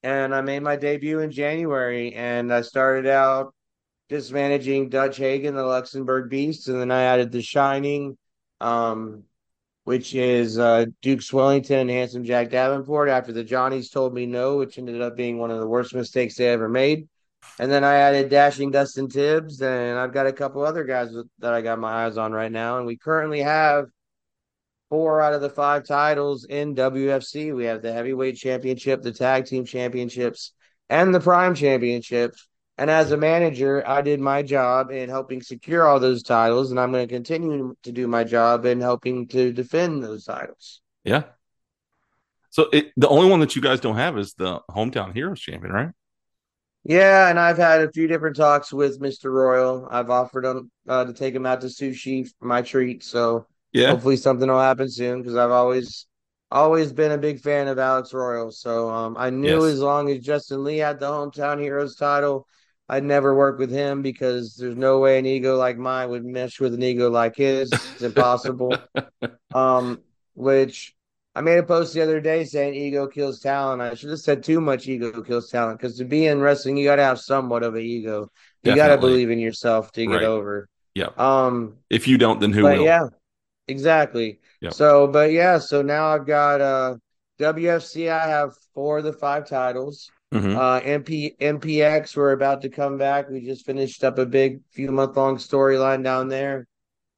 [0.04, 3.54] And I made my debut in January, and I started out
[4.10, 8.18] just managing Dutch Hagen, the Luxembourg Beast, and then I added The Shining,
[8.60, 9.24] um,
[9.86, 13.08] which is uh, Duke Swellington and Handsome Jack Davenport.
[13.08, 16.36] After the Johnnies told me no, which ended up being one of the worst mistakes
[16.36, 17.08] they ever made.
[17.60, 21.54] And then I added Dashing Dustin Tibbs, and I've got a couple other guys that
[21.54, 22.78] I got my eyes on right now.
[22.78, 23.86] And we currently have
[24.94, 27.56] four out of the five titles in WFC.
[27.56, 30.52] We have the heavyweight championship, the tag team championships,
[30.88, 32.36] and the prime championship.
[32.78, 36.80] And as a manager, I did my job in helping secure all those titles, and
[36.80, 40.80] I'm going to continue to do my job in helping to defend those titles.
[41.04, 41.24] Yeah.
[42.52, 45.74] So it, the only one that you guys don't have is the hometown heroes champion,
[45.74, 45.90] right?
[46.84, 49.32] Yeah, and I've had a few different talks with Mr.
[49.32, 49.88] Royal.
[49.90, 53.90] I've offered him uh, to take him out to sushi for my treat, so Yeah.
[53.92, 56.06] hopefully something will happen soon because I've always
[56.52, 58.52] always been a big fan of Alex Royal.
[58.52, 59.74] So um, I knew Yes.
[59.74, 62.48] as long as Justin Lee had the hometown heroes title,
[62.88, 66.60] I'd never work with him because there's no way an ego like mine would mesh
[66.60, 67.72] with an ego like his.
[67.72, 68.78] It's impossible.
[69.54, 70.02] um,
[70.36, 70.96] which
[71.36, 73.82] I made a post the other day saying ego kills talent.
[73.82, 76.86] I should have said too much ego kills talent because to be in wrestling, you
[76.86, 78.30] got to have somewhat of an ego.
[78.64, 80.24] You got to believe in yourself to get Right.
[80.24, 80.70] over.
[80.94, 81.10] Yeah.
[81.18, 82.84] Um, If you don't, then who will?
[82.86, 83.08] yeah,
[83.68, 84.40] exactly.
[84.62, 84.74] Yep.
[84.74, 86.96] So, but yeah, so now I've got uh
[87.40, 88.10] WFC.
[88.10, 90.10] I have four of the five titles.
[90.34, 90.56] Mhm.
[90.56, 92.16] Uh, MP MPX.
[92.16, 93.30] We're about to come back.
[93.30, 96.68] We just finished up a big few month long storyline down there,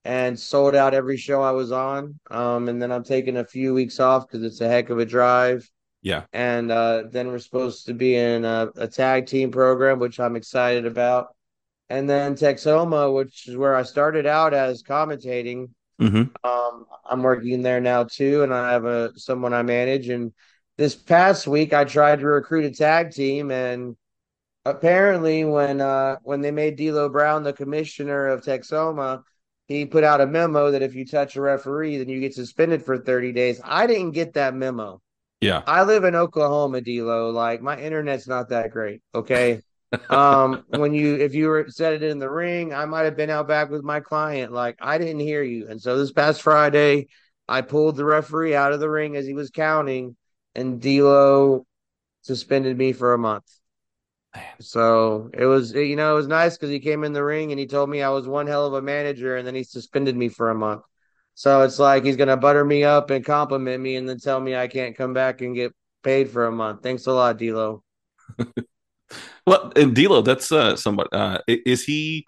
[0.04, 2.20] and sold out every show I was on.
[2.30, 5.06] Um, and then I'm taking a few weeks off because it's a heck of a
[5.06, 5.70] drive.
[6.02, 6.24] Yeah.
[6.34, 10.36] And uh, then we're supposed to be in a, a tag team program, which I'm
[10.36, 11.36] excited about.
[11.90, 15.70] And then Texoma, which is where I started out as commentating.
[16.02, 16.32] Mhm.
[16.44, 20.10] Um, I'm working there now too, and I have a someone I manage.
[20.10, 20.34] And
[20.78, 23.96] this past week, I tried to recruit a tag team, and
[24.66, 29.24] apparently, when uh, when they made D'Lo Brown the commissioner of Texoma,
[29.68, 32.84] he put out a memo that if you touch a referee, then you get suspended
[32.84, 33.62] for 30 days.
[33.64, 35.02] I didn't get that memo.
[35.42, 35.64] Yeah.
[35.66, 37.30] I live in Oklahoma, D'Lo.
[37.30, 39.02] Like my internet's not that great.
[39.14, 39.62] Okay.
[40.10, 43.30] Um, when you if you were said it in the ring, I might have been
[43.30, 44.52] out back with my client.
[44.52, 45.68] Like I didn't hear you.
[45.70, 47.08] And so this past Friday,
[47.48, 50.16] I pulled the referee out of the ring as he was counting,
[50.56, 51.66] and D'Lo
[52.22, 53.46] suspended me for a month.
[54.60, 57.60] So it was, you know, it was nice because he came in the ring and
[57.60, 60.30] he told me I was one hell of a manager, and then he suspended me
[60.30, 60.82] for a month.
[61.36, 64.56] So it's like he's gonna butter me up and compliment me, and then tell me
[64.56, 66.84] I can't come back and get paid for a month.
[66.84, 67.84] Thanks a lot, D'Lo.
[69.46, 71.10] Well, and D'Lo, that's uh, somebody.
[71.12, 72.26] Uh, is he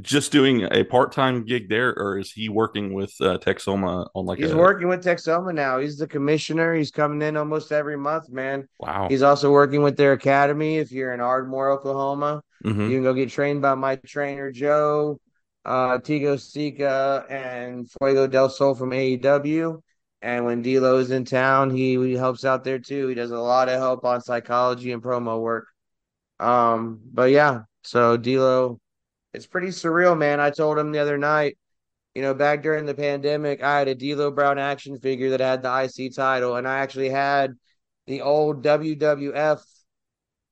[0.00, 4.38] just doing a part-time gig there, or is he working with uh, Texoma on like
[4.38, 5.78] He's a working with Texoma now.
[5.78, 6.74] He's the commissioner.
[6.74, 8.66] He's coming in almost every month, man.
[8.78, 9.08] wow?
[9.08, 10.78] He's also working with their academy.
[10.78, 12.88] If you're in Ardmore, Oklahoma, Mhm.
[12.88, 15.20] you can go get trained by my trainer Joe,
[15.64, 19.80] uh, Tigo Sika, and Fuego del Sol from AEW.
[20.22, 23.08] And when D'Lo is in town, he, he helps out there too.
[23.08, 25.66] He does a lot of help on psychology and promo work.
[26.44, 28.78] Um, but yeah, so D'Lo,
[29.32, 30.40] it's pretty surreal, man.
[30.40, 31.56] I told him the other night,
[32.14, 35.62] you know, back during the pandemic, I had a D'Lo Brown action figure that had
[35.62, 37.54] the IC title, and I actually had
[38.06, 39.62] the old WWF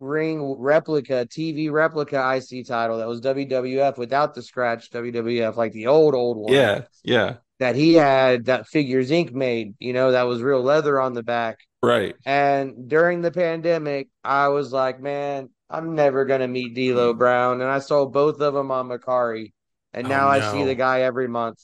[0.01, 5.87] ring replica, TV replica IC title that was WWF without the scratch WWF, like the
[5.87, 6.53] old old one.
[6.53, 9.33] Yeah, yeah, That he had that Figures Inc.
[9.33, 11.59] made, you know, that was real leather on the back.
[11.83, 12.17] right.
[12.25, 17.71] And during the pandemic, I was like, man, I'm never gonna meet D'Lo Brown, and
[17.71, 19.53] I sold both of them on Mercari,
[19.95, 21.59] and Oh, now I see the guy every month.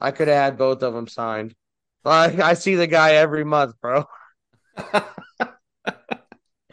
[0.00, 1.54] I could have had both of them signed.
[2.04, 4.04] Like I see the guy every month, bro.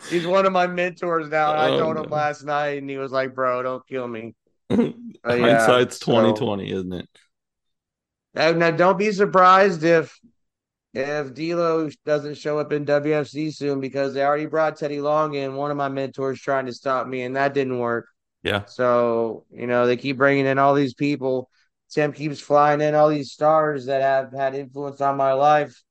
[0.10, 1.51] He's one of my mentors now.
[1.54, 4.36] and I Oh, told him last night, and he was like, "Bro, don't kill me."
[5.23, 7.08] Uh, yeah, Hindsight's so- twenty, isn't it?
[8.34, 10.17] Now, now, don't be surprised if
[10.93, 15.56] if D'Lo doesn't show up in WFC soon because they already brought Teddy Long in.
[15.56, 18.08] One of my mentors trying to stop me, and that didn't work.
[18.43, 21.49] Yeah, So you know they keep bringing in all these people.
[21.91, 25.82] Tim keeps flying in all these stars that have had influence on my life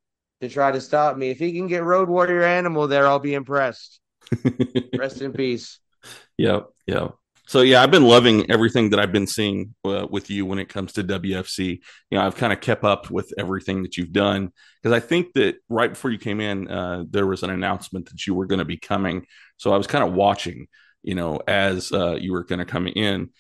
[0.41, 1.31] to try to stop me.
[1.31, 4.01] If he can get Road Warrior Animal there, I'll be impressed.
[4.97, 5.79] Rest in peace.
[6.39, 7.15] Yep, yep.
[7.51, 10.69] So yeah, I've been loving everything that I've been seeing uh, with you when it
[10.69, 11.81] comes to WFC.
[12.09, 15.33] You know, I've kind of kept up with everything that you've done because I think
[15.33, 18.61] that right before you came in, uh, there was an announcement that you were going
[18.61, 19.27] to be coming.
[19.57, 20.69] So I was kind of watching,
[21.03, 23.31] you know, as uh, you were going to come in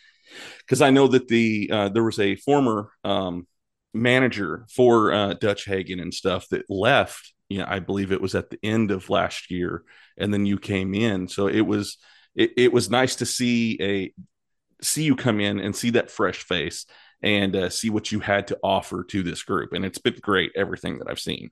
[0.58, 3.46] because I know that the uh, there was a former um,
[3.94, 7.32] manager for uh, Dutch Hagen and stuff that left.
[7.48, 9.84] You know, I believe it was at the end of last year,
[10.18, 11.28] and then you came in.
[11.28, 11.96] So it was
[12.34, 14.12] it, it was nice to see a
[14.82, 16.86] see you come in and see that fresh face
[17.22, 19.72] and uh, see what you had to offer to this group.
[19.72, 21.50] And it's been great everything that I've seen.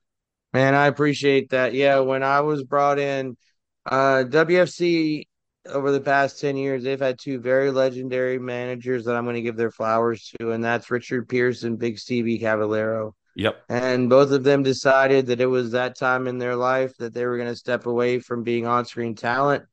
[0.53, 1.73] Man, I appreciate that.
[1.73, 3.37] Yeah, when I was brought in,
[3.85, 5.25] uh, WFC
[5.67, 9.43] over the past 10 years, they've had two very legendary managers that I'm going to
[9.43, 13.13] give their flowers to, and that's Richard Pierce and Big Stevie Cavallero.
[13.35, 13.63] Yep.
[13.69, 17.25] And both of them decided that it was that time in their life that they
[17.25, 19.63] were going to step away from being on screen talent.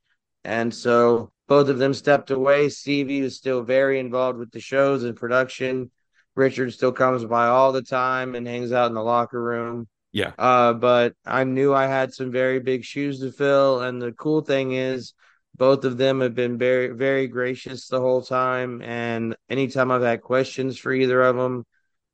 [0.46, 2.68] And so both of them stepped away.
[2.68, 5.90] Stevie was still very involved with the shows and production.
[6.36, 9.88] Richard still comes by all the time and hangs out in the locker room.
[10.12, 10.32] Yeah.
[10.38, 13.82] Uh, but I knew I had some very big shoes to fill.
[13.82, 15.14] And the cool thing is,
[15.56, 18.82] both of them have been very, very gracious the whole time.
[18.82, 21.64] And anytime I've had questions for either of them,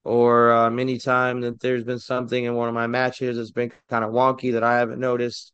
[0.05, 4.05] or um, anytime that there's been something in one of my matches that's been kind
[4.05, 5.53] of wonky that I haven't noticed,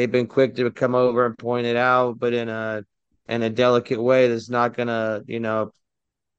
[0.00, 2.82] they've been quick to come over and point it out, but in a
[3.28, 5.72] in a delicate way that's not gonna, you know,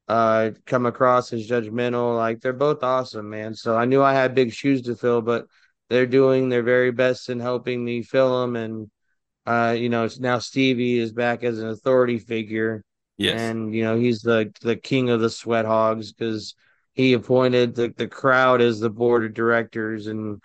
[0.07, 2.17] uh, come across as judgmental.
[2.17, 3.53] Like they're both awesome, man.
[3.53, 5.45] So I knew I had big shoes to fill, but
[5.89, 8.55] they're doing their very best in helping me fill them.
[8.55, 8.91] And
[9.45, 12.83] uh, you know, now Stevie is back as an authority figure.
[13.17, 13.39] Yes.
[13.39, 16.55] And you know, he's the the king of the sweat hogs because
[16.93, 20.41] he appointed the, the crowd as the board of directors and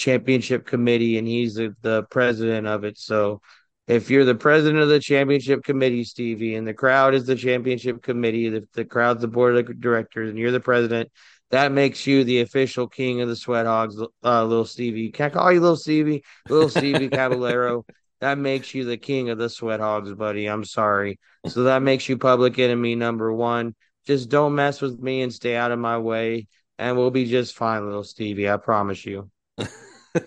[0.00, 2.98] championship committee, and he's the, the president of it.
[2.98, 3.42] So
[3.86, 8.02] if you're the president of the championship committee, Stevie, and the crowd is the championship
[8.02, 11.10] committee, the, the crowd's the board of directors, and you're the president,
[11.50, 15.10] that makes you the official king of the sweat hogs, uh, little Stevie.
[15.10, 16.24] Can I call you little Stevie?
[16.48, 17.84] Little Stevie Caballero.
[18.20, 20.46] That makes you the king of the sweat hogs, buddy.
[20.46, 21.18] I'm sorry.
[21.46, 23.74] So that makes you public enemy number one.
[24.06, 26.46] Just don't mess with me and stay out of my way,
[26.78, 28.48] and we'll be just fine, little Stevie.
[28.48, 29.30] I promise you.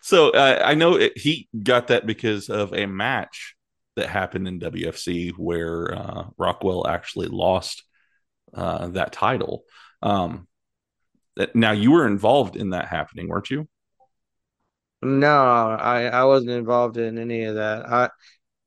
[0.00, 3.54] so uh, I know it, he got that because of a match
[3.96, 7.84] that happened in WFC where uh, Rockwell actually lost
[8.54, 9.64] uh, that title.
[10.02, 10.46] Um,
[11.54, 13.68] now you were involved in that happening, weren't you?
[15.00, 17.88] No, I I wasn't involved in any of that.
[17.88, 18.10] I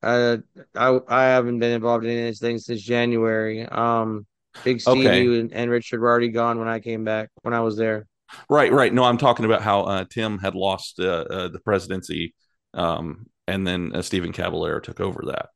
[0.01, 0.37] I
[0.75, 3.65] I, I haven't been involved in anything since January.
[3.65, 4.25] Um,
[4.63, 5.39] Big Stevie okay.
[5.39, 8.07] and, and Richard were already gone when I came back when I was there.
[8.49, 8.93] Right, right.
[8.93, 12.33] No, I'm talking about how uh, Tim had lost uh, uh, the presidency,
[12.73, 15.49] um, and then uh, Stephen Caballero took over that.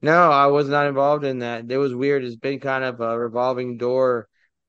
[0.00, 1.70] No, I was not involved in that.
[1.70, 2.24] It was weird.
[2.24, 4.28] It's been kind of a revolving door.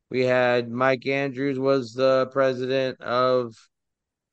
[0.10, 3.56] We had Mike Andrews was the president of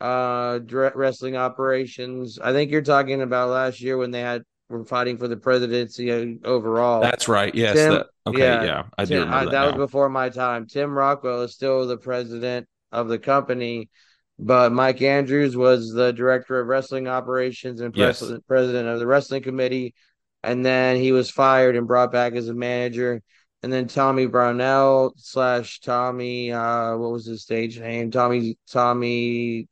[0.00, 2.38] uh wrestling operations.
[2.38, 6.39] I think you're talking about last year when they had were fighting for the presidency
[6.45, 7.03] overall.
[7.03, 7.55] That's right.
[7.55, 7.75] Yes.
[7.75, 8.39] Tim, that, okay.
[8.39, 9.51] Yeah, yeah I Tim, do remember I, that.
[9.51, 10.66] That was before my time.
[10.66, 13.91] Tim Rockwell is still the president of the company,
[14.39, 18.21] but Mike Andrews was the director of wrestling operations and yes.
[18.21, 19.95] president president of the wrestling committee,
[20.43, 23.23] and then he was fired and brought back as a manager.
[23.62, 28.11] And then Tommy Brownell slash Tommy, uh, what was his stage name?
[28.11, 29.68] Tommy Tommy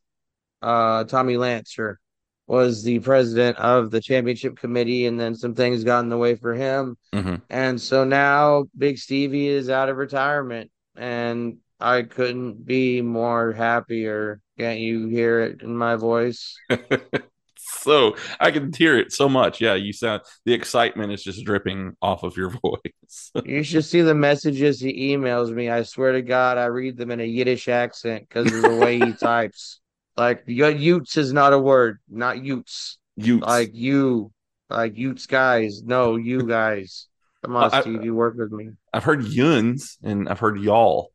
[0.60, 2.00] uh, Tommy Lancer
[2.48, 6.34] was the president of the championship committee, and then some things got in the way
[6.34, 6.96] for him.
[7.14, 7.36] Mm-hmm.
[7.50, 14.40] And so now Big Stevie is out of retirement, and I couldn't be more happier.
[14.58, 16.56] Can't you hear it in my voice?
[17.58, 19.60] so I can hear it so much.
[19.60, 23.30] Yeah, you sound the excitement is just dripping off of your voice.
[23.44, 25.68] you should see the messages he emails me.
[25.68, 28.98] I swear to God, I read them in a Yiddish accent because of the way
[28.98, 29.80] he types.
[30.18, 32.98] Like Utes is not a word, not Utes.
[33.16, 33.46] Utes.
[33.46, 34.32] Like you,
[34.68, 35.84] like Utes guys.
[35.84, 37.06] No, you guys.
[37.44, 38.70] Come on, I, Steve, you work with me.
[38.92, 41.12] I've heard yuns and I've heard y'all,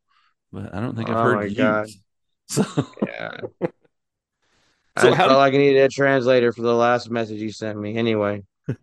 [0.53, 1.99] but I don't think I've oh heard Utes.
[2.49, 2.65] So
[3.07, 3.37] yeah.
[4.99, 7.79] so I how felt like I needed a translator for the last message you sent
[7.79, 7.95] me.
[7.97, 8.43] Anyway.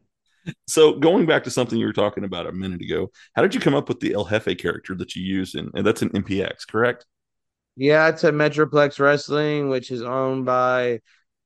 [0.66, 3.60] so going back to something you were talking about a minute ago, how did you
[3.60, 6.66] come up with the El Jefe character that you use in and that's an MPX,
[6.66, 7.04] correct?
[7.80, 11.00] Yeah, it's a Metroplex Wrestling, which is owned by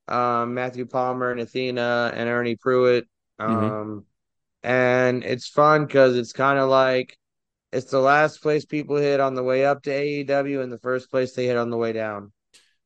[0.09, 3.07] um, Matthew Palmer and Athena and Ernie Pruitt.
[3.41, 3.53] Mm-hmm.
[3.53, 3.99] Um, mm-hmm.
[4.65, 7.17] And it's fun because it's kind of like
[7.71, 11.09] it's the last place people hit on the way up to AEW and the first
[11.09, 12.33] place they hit on the way down.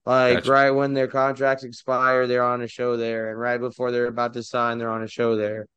[0.05, 0.53] Like gotcha.
[0.53, 4.35] right when their contracts expire, they're on a show there, and right before they're about
[4.35, 5.69] to sign, they're on a show there.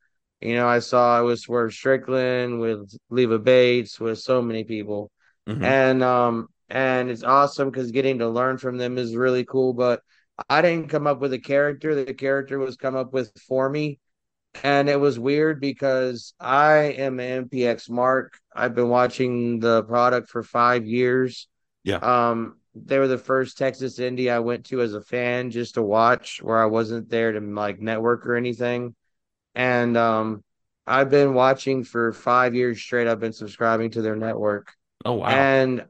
[0.42, 5.10] You know, I saw I was Swerve Strickland with Leva Bates with so many people,
[5.48, 5.64] mm-hmm.
[5.64, 9.74] and um, and it's awesome because getting to learn from them is really cool.
[9.74, 10.02] But
[10.50, 14.00] I didn't come up with a character; the character was come up with for me,
[14.64, 18.40] and it was weird because I am an MPX mark.
[18.56, 21.48] I've been watching the product for five years.
[21.84, 21.98] Yeah.
[21.98, 25.82] Um, they were the first Texas indie I went to as a fan just to
[25.82, 28.96] watch, where I wasn't there to like network or anything.
[29.56, 30.42] And um,
[30.88, 33.08] I've been watching for five years straight.
[33.08, 34.74] I've been subscribing to their network.
[35.04, 35.28] Oh wow!
[35.28, 35.86] And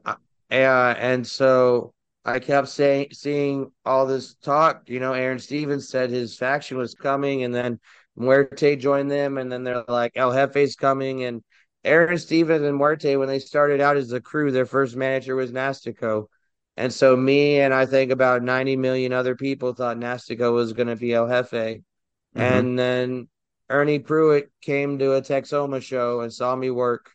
[0.52, 1.94] uh, and so
[2.24, 4.88] I kept saying, seeing all this talk.
[4.88, 7.80] You know, Aaron Stevens said his faction was coming, and then
[8.16, 11.42] Muerte joined them, and then they're like, El Jefe's coming, and
[11.84, 15.50] Aaron Stevens and Muerte, when they started out as a crew, their first manager was
[15.50, 16.28] Nastico.
[16.76, 20.88] And so me and I think about 90 million other people thought Nastico was going
[20.88, 21.50] to be El Jefe.
[21.52, 22.40] Mm-hmm.
[22.40, 23.28] And then
[23.68, 27.10] Ernie Pruitt came to a Texoma show and saw me work.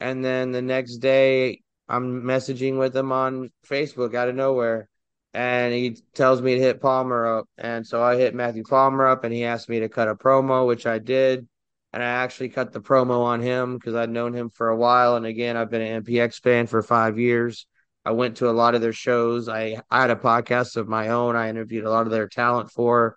[0.00, 4.88] And then the next day, I'm messaging with him on Facebook out of nowhere,
[5.34, 9.24] and he tells me to hit Palmer up, and so I hit Matthew Palmer up,
[9.24, 11.48] and he asked me to cut a promo, which I did,
[11.92, 15.16] and I actually cut the promo on him because I'd known him for a while,
[15.16, 17.66] and again, I've been an MPX fan for five years.
[18.04, 19.48] I went to a lot of their shows.
[19.48, 21.34] I I had a podcast of my own.
[21.36, 23.16] I interviewed a lot of their talent for.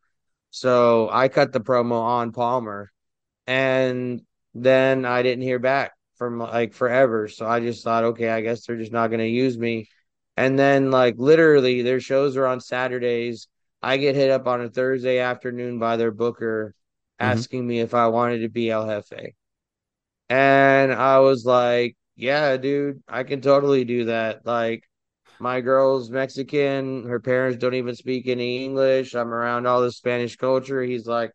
[0.50, 2.92] So I cut the promo on Palmer,
[3.48, 4.22] and
[4.56, 7.28] then I didn't hear back from like forever.
[7.28, 9.90] So I just thought, okay, I guess they're just not going to use me.
[10.36, 13.48] And then, like, literally, their shows are on Saturdays.
[13.82, 16.74] I get hit up on a Thursday afternoon by their booker
[17.22, 17.32] mm-hmm.
[17.32, 19.34] asking me if I wanted to be El Jefe.
[20.30, 24.46] And I was like, yeah, dude, I can totally do that.
[24.46, 24.84] Like,
[25.40, 27.08] my girl's Mexican.
[27.08, 29.14] Her parents don't even speak any English.
[29.14, 30.82] I'm around all the Spanish culture.
[30.82, 31.32] He's like,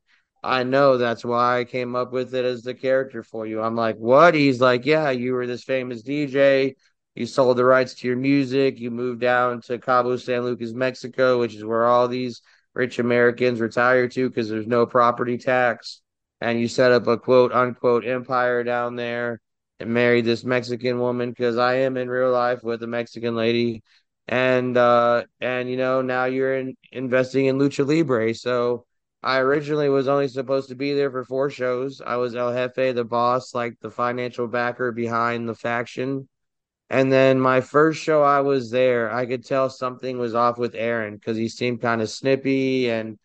[0.49, 3.61] I know that's why I came up with it as the character for you.
[3.63, 4.35] I'm like, what?
[4.35, 6.75] He's like, yeah, you were this famous DJ.
[7.15, 8.81] You sold the rights to your music.
[8.81, 12.41] You moved down to Cabo San Lucas, Mexico, which is where all these
[12.75, 16.01] rich Americans retire to because there's no property tax.
[16.41, 19.41] And you set up a quote unquote empire down there
[19.81, 23.83] and married this Mexican woman because I am in real life with a Mexican lady.
[24.29, 28.35] And uh and you know, now you're in, investing in Lucha Libre.
[28.35, 28.87] So
[29.23, 32.01] I originally was only supposed to be there for four shows.
[32.05, 36.29] I was El Jefe, the boss, like the financial backer behind the faction.
[36.91, 40.75] And then my first show I was there, I could tell something was off with
[40.75, 43.19] Aaron because he seemed kind of snippy and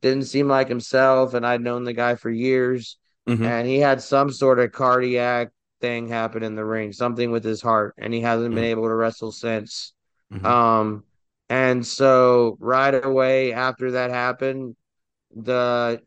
[0.00, 1.32] didn't seem like himself.
[1.34, 2.98] And I'd known the guy for years.
[3.28, 3.44] Mhm.
[3.44, 7.62] And he had some sort of cardiac thing happen in the ring, something with his
[7.62, 8.68] heart, and he hasn't been Mhm.
[8.68, 9.94] able to wrestle since.
[10.32, 10.44] Mhm.
[10.44, 11.04] Um,
[11.48, 14.76] and so right away after that happened,
[15.34, 16.02] the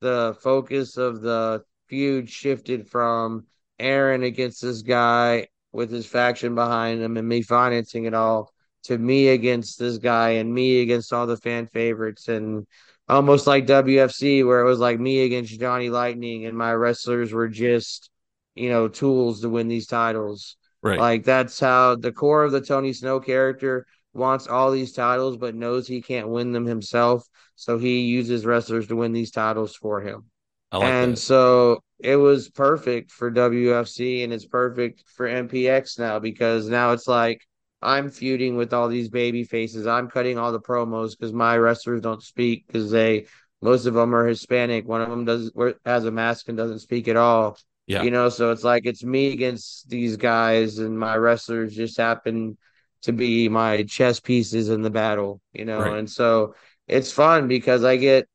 [0.00, 3.46] the focus of the feud shifted from
[3.78, 8.52] Aaron against this guy with his faction behind him and me financing it all
[8.84, 12.66] to me against this guy and me against all the fan favorites and
[13.08, 17.48] almost like WFC where it was like me against Johnny Lightning and my wrestlers were
[17.48, 18.10] just
[18.54, 20.56] you know tools to win these titles.
[20.82, 20.98] Right.
[20.98, 25.54] Like that's how the core of the Tony Snow character wants all these titles but
[25.54, 27.26] knows he can't win them himself,
[27.56, 30.24] so he uses wrestlers to win these titles for him.
[30.72, 31.18] Like and that.
[31.18, 37.06] so it was perfect for WFC and it's perfect for MPX now because now it's
[37.06, 37.46] like
[37.80, 39.86] I'm feuding with all these baby faces.
[39.86, 43.26] I'm cutting all the promos because my wrestlers don't speak because they
[43.62, 44.86] most of them are Hispanic.
[44.86, 45.52] One of them does
[45.86, 47.56] has a mask and doesn't speak at all.
[47.86, 48.02] Yeah.
[48.02, 52.56] You know, so it's like it's me against these guys, and my wrestlers just happen
[53.02, 55.98] to be my chess pieces in the battle, you know, Right.
[55.98, 56.54] and so
[56.88, 58.28] it's fun because I get,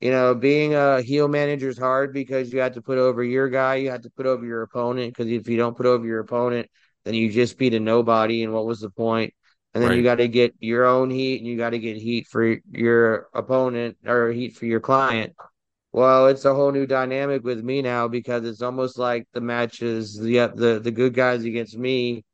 [0.00, 3.48] you know, being a heel manager is hard because you have to put over your
[3.48, 6.20] guy, you have to put over your opponent because if you don't put over your
[6.20, 6.68] opponent,
[7.04, 9.32] then you just beat a nobody, and what was the point?
[9.74, 12.26] And then you got to get your own heat, and you got to get heat
[12.26, 15.34] for your opponent or heat for your client.
[15.92, 20.18] Well, it's a whole new dynamic with me now because it's almost like the matches
[20.18, 22.24] the the the good guys against me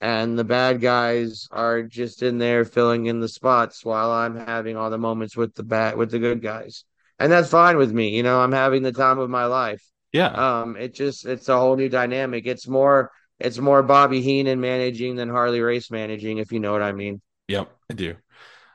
[0.00, 4.76] and the bad guys are just in there filling in the spots while I'm having
[4.76, 6.84] all the moments with the bad with the good guys.
[7.18, 8.16] And that's fine with me.
[8.16, 9.82] You know, I'm having the time of my life.
[10.12, 10.28] Yeah.
[10.28, 12.46] Um it just it's a whole new dynamic.
[12.46, 16.82] It's more it's more Bobby Heenan managing than Harley Race managing if you know what
[16.82, 17.20] I mean.
[17.48, 18.16] Yep, I do.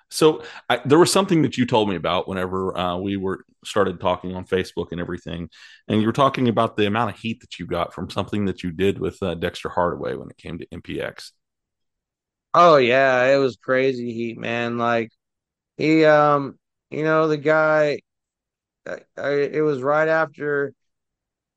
[0.09, 3.99] So I, there was something that you told me about whenever uh, we were started
[3.99, 5.49] talking on Facebook and everything,
[5.87, 8.63] and you were talking about the amount of heat that you got from something that
[8.63, 11.31] you did with uh, Dexter Hardaway when it came to MPX.
[12.53, 14.77] Oh yeah, it was crazy heat, man.
[14.77, 15.11] Like
[15.77, 16.59] he um
[16.91, 17.99] you know the guy
[18.87, 20.73] I, I, it was right after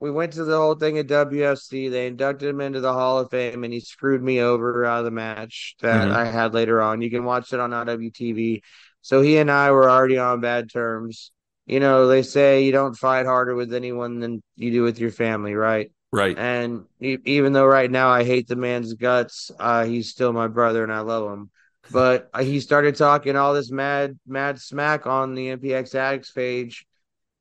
[0.01, 1.89] we went to the whole thing at WFC.
[1.89, 5.05] They inducted him into the Hall of Fame, and he screwed me over out of
[5.05, 6.13] the match that Mhm.
[6.13, 7.03] I had later on.
[7.03, 8.63] You can watch it on IWTV.
[9.01, 11.33] So he and I were already on bad terms.
[11.67, 15.11] You know, they say you don't fight harder with anyone than you do with your
[15.11, 15.91] family, right?
[16.13, 16.39] Right.
[16.39, 20.83] And even though right now I hate the man's guts, uh, he's still my brother
[20.83, 21.51] and I love him.
[21.91, 26.87] But uh, he started talking all this mad, mad smack on the MPX Addicts page,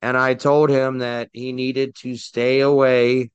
[0.02, 3.32] and I told him that he needed to stay away,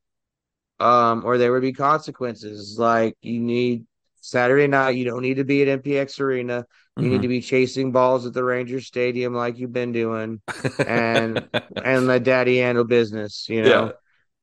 [0.81, 2.77] um, or there would be consequences.
[2.79, 3.87] Like you need
[4.21, 6.67] Saturday night, you don't need to be at MPX Arena.
[6.99, 7.23] You need Mhm.
[7.23, 10.41] to be chasing balls at the Rangers Stadium like you've been doing,
[10.87, 11.49] and
[11.85, 13.49] and let Daddy handle business.
[13.49, 13.87] You know.
[13.87, 13.93] Yeah.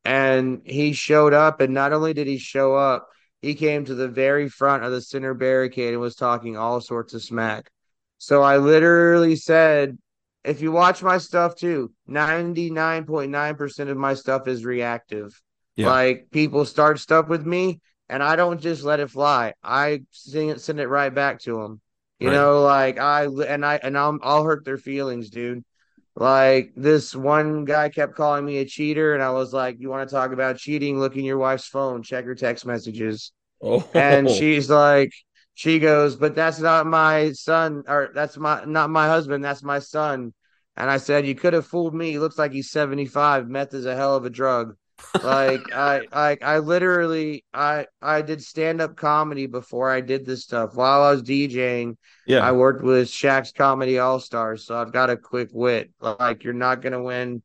[0.06, 3.10] And he showed up, and not only did he show up,
[3.42, 7.14] he came to the very front of the center barricade and was talking all sorts
[7.14, 7.70] of smack.
[8.18, 9.98] So I literally said,
[10.44, 15.40] if you watch my stuff too, 99.9% of my stuff is reactive.
[15.76, 15.96] Yeah.
[15.96, 19.54] Like people start stuff with me, and I don't just let it fly.
[19.64, 21.82] I sing it, send it right back to them.
[22.20, 22.32] You Right.
[22.32, 25.64] know, like I and I and I'll, I'll hurt their feelings, dude.
[26.16, 30.10] Like this one guy kept calling me a cheater, and I was like, "You want
[30.10, 31.00] to talk about cheating?
[31.00, 33.32] Look in your wife's phone, check her text messages."
[33.62, 33.84] oh.
[33.94, 35.12] And she's like,
[35.60, 39.44] she goes, "But that's not my son, or that's my not my husband.
[39.44, 40.34] That's my son."
[40.78, 42.12] And I said, You could have fooled me.
[42.12, 43.50] He looks like he's 75.
[43.50, 44.76] Meth is a hell of a drug.
[45.22, 50.44] like I I I literally I I did stand up comedy before I did this
[50.44, 50.76] stuff.
[50.76, 52.40] While I was DJing, Yeah.
[52.40, 55.92] I worked with Shaq's Comedy All Stars, so I've got a quick wit.
[56.00, 57.42] Like you're not gonna win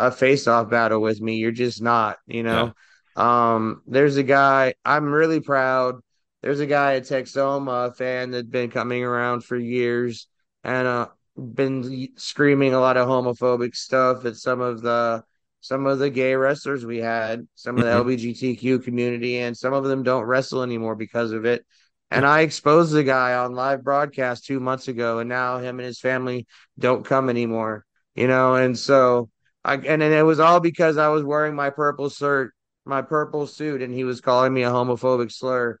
[0.00, 1.36] a face off battle with me.
[1.36, 2.72] You're just not, you know.
[3.14, 6.00] Um, there's a guy I'm really proud.
[6.42, 10.26] There's a guy at Texoma, a fan that's been coming around for years
[10.64, 15.24] and uh been screaming a lot of homophobic stuff at some of the
[15.60, 17.94] some of the gay wrestlers we had, some of the Mhm.
[17.94, 21.64] LGBTQ community, and some of them don't wrestle anymore because of it.
[22.10, 25.86] And I exposed the guy on live broadcast two months ago, and now him and
[25.86, 26.46] his family
[26.78, 27.84] don't come anymore.
[28.14, 29.30] You know, and so
[29.64, 32.52] I and then it was all because I was wearing my purple shirt,
[32.84, 35.78] my purple suit, and he was calling me a homophobic slur.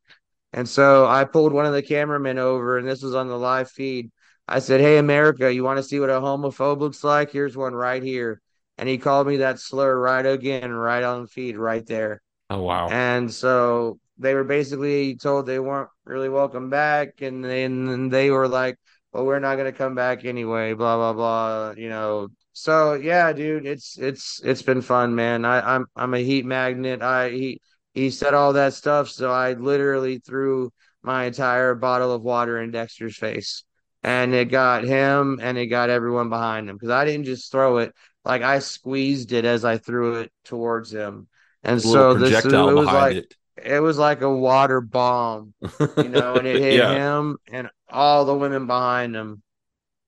[0.52, 3.70] And so I pulled one of the cameramen over, and this was on the live
[3.70, 4.10] feed.
[4.46, 7.30] I said, Hey, America, you want to see what a homophobe looks like?
[7.30, 8.40] Here's one right here.
[8.78, 12.20] And he called me that slur right again, right on the feed, right there.
[12.50, 12.88] Oh wow.
[12.88, 17.22] And so they were basically told they weren't really welcome back.
[17.22, 18.76] And then and they were like,
[19.12, 22.28] Well, we're not going to come back anyway, blah, blah, blah, you know.
[22.52, 25.44] So yeah, dude, it's it's it's been fun, man.
[25.46, 27.00] I, I'm I'm a heat magnet.
[27.02, 27.60] I he
[27.94, 30.72] he said all that stuff, so I literally threw
[31.02, 33.64] my entire bottle of water in Dexter's face.
[34.04, 37.78] And it got him and it got everyone behind him because I didn't just throw
[37.78, 41.28] it, like I squeezed it as I threw it towards him.
[41.62, 45.54] And There's a little so this it was like it was like a water bomb,
[45.96, 46.94] you know, and it hit yeah.
[46.94, 49.42] him and all the women behind him.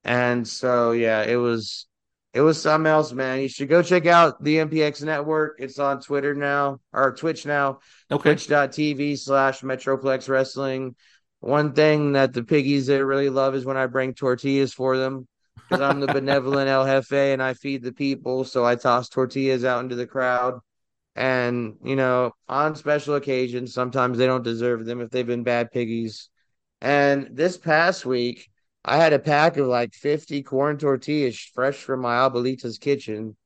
[0.03, 1.87] And so yeah, it was
[2.35, 3.41] it was something else, man.
[3.41, 5.55] You should go check out the MPX network.
[5.61, 7.79] It's on Twitter now or Twitch now.
[8.11, 8.23] Okay.
[8.23, 10.97] Twitch.tv slash Metroplex Wrestling.
[11.39, 15.29] One thing that the piggies they really love is when I bring tortillas for them.
[15.55, 18.43] Because I'm the benevolent El Jefe and I feed the people.
[18.43, 20.59] So I toss tortillas out into the crowd.
[21.15, 25.71] And, you know, on special occasions, sometimes they don't deserve them if they've been bad
[25.71, 26.31] piggies.
[26.81, 28.51] And this past week,
[28.85, 33.37] I had a pack of like 50 corn tortillas fresh from my abuelita's kitchen.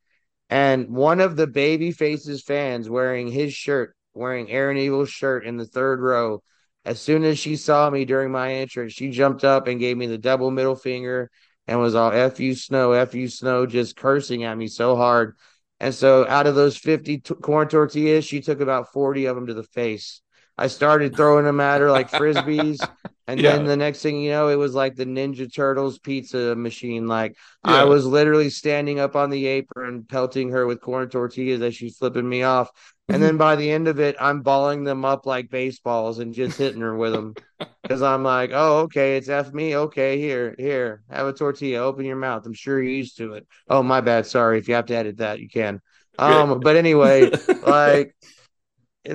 [0.50, 5.56] And one of the baby faces fans wearing his shirt, wearing Aaron Eagle's shirt in
[5.56, 6.42] the third row.
[6.84, 10.06] As soon as she saw me during my entrance, she jumped up and gave me
[10.06, 11.30] the double middle finger
[11.66, 15.36] and was all F you snow, F you snow, just cursing at me so hard.
[15.80, 19.46] And so out of those 50 t- corn tortillas, she took about 40 of them
[19.46, 20.22] to the face.
[20.58, 22.88] I started throwing them at her like frisbees.
[23.26, 23.44] And Yeah.
[23.44, 27.06] then the next thing you know, it was like the Ninja Turtles pizza machine.
[27.06, 27.82] Like Yeah.
[27.82, 31.98] I was literally standing up on the apron, pelting her with corn tortillas as she's
[31.98, 32.70] flipping me off.
[33.10, 36.56] And then by the end of it, I'm balling them up like baseballs and just
[36.56, 37.36] hitting her with them.
[37.86, 39.74] Because I'm like, oh, okay, it's F me.
[39.76, 41.80] Okay, here, here, have a tortilla.
[41.80, 42.44] Open your mouth.
[42.44, 43.46] I'm sure you're used to it.
[43.68, 44.26] Oh, my bad.
[44.26, 44.58] Sorry.
[44.58, 45.80] If you have to edit that, you can.
[46.18, 47.32] Um, but anyway,
[47.62, 48.14] like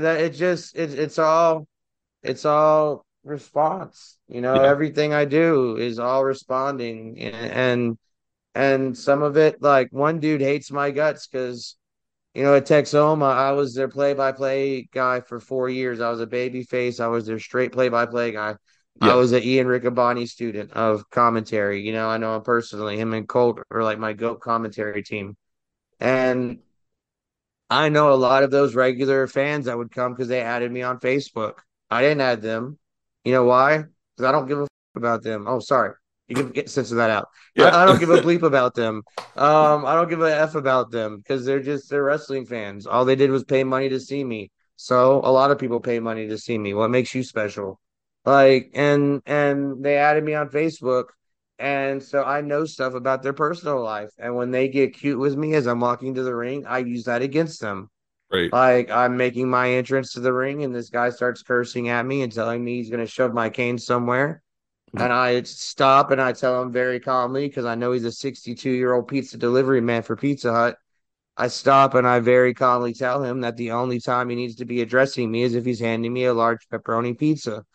[0.01, 1.67] that, it just it, it's all
[2.23, 4.17] it's all response.
[4.27, 4.69] You know, Yeah.
[4.69, 7.97] everything I do is all responding, and and,
[8.55, 11.77] and some of it, like one dude hates my guts because.
[12.35, 16.01] You know, at Texoma, I was their play-by-play guy for four years.
[16.01, 16.99] I was a baby face.
[16.99, 18.55] I was their straight play-by-play guy.
[18.99, 19.11] Yeah.
[19.11, 21.81] I was an Ian Riccaboni student of commentary.
[21.81, 22.97] You know, I know him personally.
[22.97, 25.37] Him and Colt are like my GOAT commentary team.
[25.99, 26.57] And
[27.73, 30.83] I know a lot of those regular fans that would come because they added me
[30.83, 31.55] on Facebook.
[31.89, 32.77] I didn't add them.
[33.23, 33.77] You know why?
[34.15, 35.45] Because I don't give a f- about them.
[35.47, 35.93] Oh, sorry.
[36.27, 37.29] You can get censor that out.
[37.55, 37.65] Yeah.
[37.65, 39.01] I, I don't give a bleep about them.
[39.35, 42.85] Um, I don't give a f about them because they're just they're wrestling fans.
[42.85, 44.51] All they did was pay money to see me.
[44.75, 46.75] So a lot of people pay money to see me.
[46.75, 47.79] What makes you special?
[48.23, 51.05] Like and and they added me on Facebook.
[51.59, 54.09] And so I know stuff about their personal life.
[54.17, 57.05] And when they get cute with me as I'm walking to the ring, I use
[57.05, 57.89] that against them.
[58.31, 58.51] Right.
[58.51, 62.23] Like I'm making my entrance to the ring, and this guy starts cursing at me
[62.23, 64.41] and telling me he's going to shove my cane somewhere.
[64.95, 68.69] And I stop and I tell him very calmly because I know he's a 62
[68.69, 70.77] year old pizza delivery man for Pizza Hut.
[71.35, 74.65] I stop and I very calmly tell him that the only time he needs to
[74.65, 77.65] be addressing me is if he's handing me a large pepperoni pizza.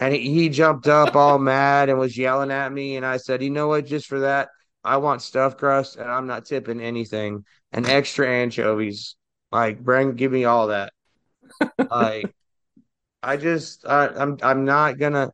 [0.00, 2.96] And he, he jumped up all mad and was yelling at me.
[2.96, 3.86] And I said, You know what?
[3.86, 4.48] Just for that,
[4.84, 9.16] I want stuffed crust and I'm not tipping anything and extra anchovies.
[9.50, 10.92] Like, bring, give me all that.
[11.90, 12.32] like,
[13.22, 15.32] I just, I, I'm, I'm not gonna,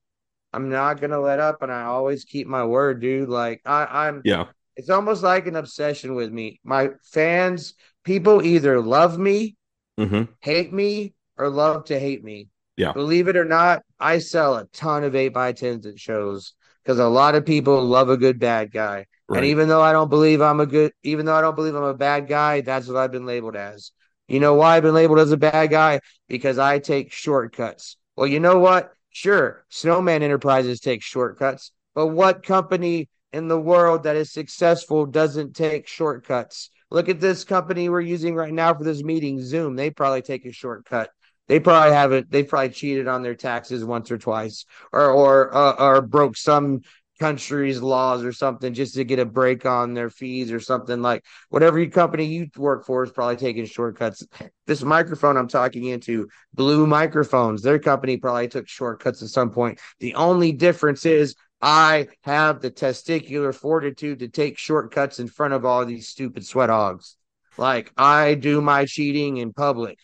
[0.52, 3.28] I'm not gonna let up, and I always keep my word, dude.
[3.28, 4.46] Like, I, I'm, Yeah.
[4.76, 6.60] it's almost like an obsession with me.
[6.64, 9.56] My fans, people either love me,
[9.98, 10.24] Mm-hmm.
[10.40, 12.48] hate me, or love to hate me.
[12.76, 12.92] Yeah.
[12.92, 16.98] Believe it or not, I sell a ton of 8 by 10s at shows because
[16.98, 19.06] a lot of people love a good bad guy.
[19.28, 19.38] Right.
[19.38, 21.82] And even though I don't believe I'm a good, even though I don't believe I'm
[21.82, 23.92] a bad guy, that's what I've been labeled as.
[24.28, 26.00] You know why I've been labeled as a bad guy?
[26.28, 27.96] Because I take shortcuts.
[28.16, 28.92] Well, you know what?
[29.10, 35.54] Sure, Snowman Enterprises takes shortcuts, but what company in the world that is successful doesn't
[35.54, 36.70] take shortcuts?
[36.90, 39.76] Look at this company we're using right now for this meeting, Zoom.
[39.76, 41.10] They probably take a shortcut.
[41.46, 42.30] They probably haven't.
[42.30, 46.80] They probably cheated on their taxes once or twice, or or uh, or broke some
[47.20, 51.24] country's laws or something just to get a break on their fees or something like
[51.48, 54.26] whatever company you work for is probably taking shortcuts.
[54.66, 59.78] This microphone I'm talking into, Blue Microphones, their company probably took shortcuts at some point.
[60.00, 65.64] The only difference is I have the testicular fortitude to take shortcuts in front of
[65.64, 67.16] all these stupid sweat hogs.
[67.56, 69.98] Like I do my cheating in public.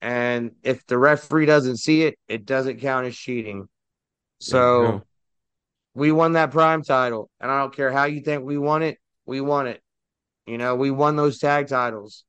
[0.00, 3.68] And if the referee doesn't see it, it doesn't count as cheating.
[4.40, 5.04] So Yeah, no.
[5.94, 8.98] we won that prime title, and I don't care how you think we won it.
[9.26, 9.82] We won it.
[10.46, 12.24] You know, we won those tag titles.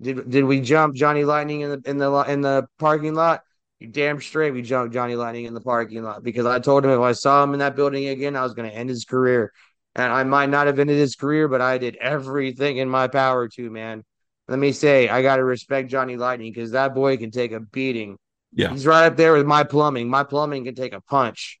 [0.00, 3.42] Did did we jump Johnny Lightning in the in the in the parking lot?
[3.80, 6.90] You damn straight we jumped Johnny Lightning in the parking lot because I told him
[6.90, 9.52] if I saw him in that building again, I was going to end his career.
[9.94, 13.48] And I might not have ended his career, but I did everything in my power
[13.48, 14.04] to, man.
[14.48, 17.60] Let me say, I got to respect Johnny Lightning because that boy can take a
[17.60, 18.16] beating.
[18.52, 18.70] Yeah.
[18.70, 20.08] He's right up there with my plumbing.
[20.08, 21.58] My plumbing can take a punch.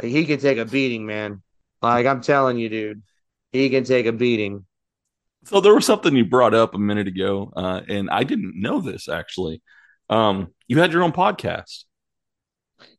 [0.00, 1.42] Like, he can take a beating, man.
[1.82, 3.02] Like I'm telling you, dude,
[3.52, 4.64] he can take a beating.
[5.44, 8.80] So there was something you brought up a minute ago, uh, and I didn't know
[8.80, 9.62] this actually.
[10.10, 11.84] Um, you had your own podcast.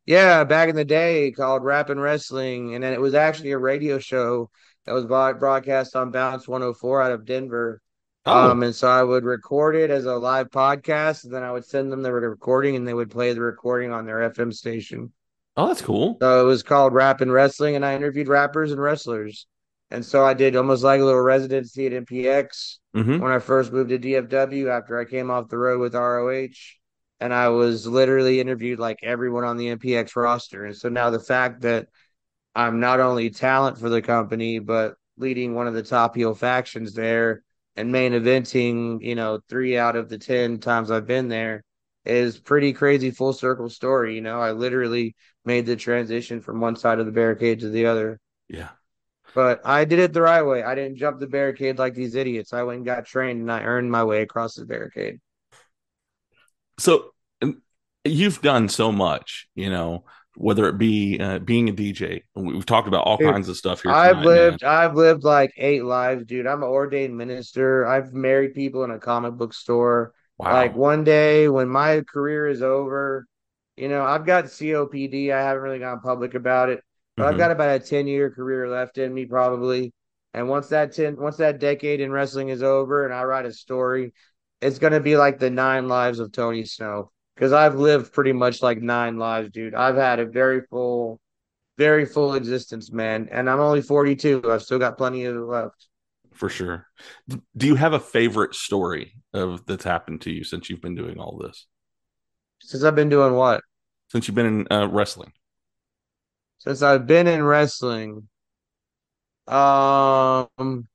[0.06, 3.58] Yeah, back in the day called Rap and Wrestling, and then it was actually a
[3.58, 4.50] radio show
[4.84, 7.80] that was broadcast on Bounce 104 out of Denver.
[8.26, 8.50] Oh.
[8.50, 11.64] Um, and so I would record it as a live podcast, and then I would
[11.64, 15.12] send them the recording, and they would play the recording on their FM station.
[15.56, 16.18] Oh, that's cool.
[16.20, 19.46] So it was called Rap and Wrestling, and I interviewed rappers and wrestlers.
[19.90, 23.72] And so I did almost like a little residency at MPX hmm when I first
[23.72, 26.48] moved to DFW after I came off the road with ROH.
[27.20, 30.64] And I was literally interviewed like everyone on the MPX roster.
[30.64, 31.88] And so now the fact that
[32.54, 36.94] I'm not only talent for the company, but leading one of the top heel factions
[36.94, 37.42] there
[37.76, 41.62] and main eventing, you know, three out of the 10 times I've been there
[42.04, 44.14] is pretty crazy full circle story.
[44.14, 45.14] You know, I literally
[45.44, 48.18] made the transition from one side of the barricade to the other.
[48.48, 48.70] Yeah.
[49.34, 50.62] But I did it the right way.
[50.62, 52.52] I didn't jump the barricade like these idiots.
[52.52, 55.20] I went and got trained and I earned my way across the barricade.
[56.78, 57.12] So
[58.04, 60.04] you've done so much, you know,
[60.36, 62.22] whether it be uh, being a DJ.
[62.34, 63.94] We've talked about all Dude, kinds of stuff here.
[63.94, 64.64] I've tonight, lived man.
[64.64, 66.46] I've lived like eight lives, dude.
[66.46, 67.86] I'm an ordained minister.
[67.86, 70.14] I've married people in a comic book store.
[70.38, 70.50] Wow.
[70.52, 73.26] Like one day when my career is over,
[73.76, 75.32] you know, I've got COPD.
[75.32, 76.82] I haven't really gone public about it,
[77.16, 77.38] but I've Mhm.
[77.38, 79.92] got about a 10 year career left in me probably.
[80.34, 83.52] And once that 10 once that decade in wrestling is over and I write a
[83.52, 84.12] story,
[84.60, 87.12] it's gonna be like the nine lives of Tony Snow.
[87.34, 89.74] Because I've lived pretty much like nine lives, dude.
[89.74, 91.20] I've had a very full,
[91.78, 93.28] very full existence, man.
[93.30, 94.42] And I'm only 42.
[94.50, 95.88] I've still got plenty of left.
[96.34, 96.86] for sure.
[97.56, 101.18] Do you have a favorite story of that's happened to you since you've been doing
[101.18, 101.66] all this?
[102.60, 103.62] Since I've been doing what?
[104.08, 105.32] Since you've been in uh, wrestling?
[106.58, 108.28] Since I've been in wrestling.
[109.46, 110.88] Um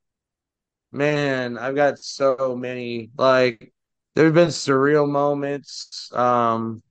[0.92, 3.12] man, I've got so many.
[3.18, 3.74] Like
[4.16, 6.12] there's been surreal moments.
[6.14, 6.82] Um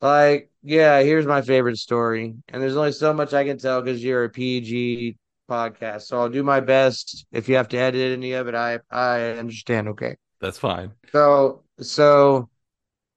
[0.00, 2.34] like, yeah, here's my favorite story.
[2.48, 5.16] And there's only so much I can tell because you're a PG
[5.48, 6.02] podcast.
[6.02, 7.26] So I'll do my best.
[7.32, 9.88] If you have to edit any of it, I I understand.
[9.88, 10.16] Okay.
[10.40, 10.92] That's fine.
[11.12, 12.48] So so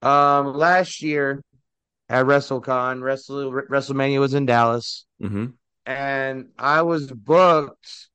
[0.02, 1.42] um last year
[2.10, 5.48] at WrestleCon, Wrestle WrestleMania was in Dallas, hmm
[5.86, 8.10] and I was booked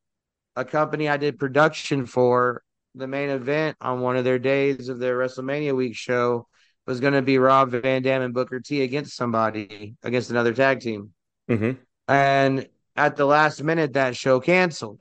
[0.57, 2.64] a company I did production for
[2.95, 6.47] the main event on one of their days of their WrestleMania week show
[6.87, 10.81] was going to be Rob Van Dam and Booker T against somebody against another tag
[10.81, 11.13] team.
[11.49, 11.73] hmm
[12.09, 15.01] And at the last minute, that show canceled.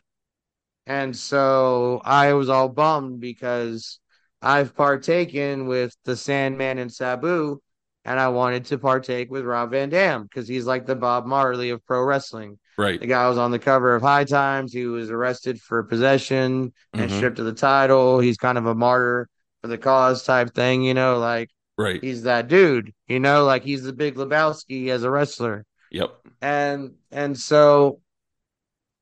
[0.85, 3.99] And so I was all bummed because
[4.41, 7.59] I've partaken with the Sandman and Sabu,
[8.05, 11.69] and I wanted to partake with Rob Van Dam because he's like the Bob Marley
[11.69, 12.59] of pro wrestling.
[12.77, 12.99] Right.
[12.99, 14.73] The guy was on the cover of High Times.
[14.73, 17.15] He was arrested for possession and Mhm.
[17.15, 18.19] stripped of the title.
[18.19, 19.29] He's kind of a martyr
[19.61, 22.01] for the cause type thing, you know, like Right.
[22.01, 26.11] he's that dude, you know, like he's the big Lebowski as a wrestler Yep.
[26.41, 28.01] and and so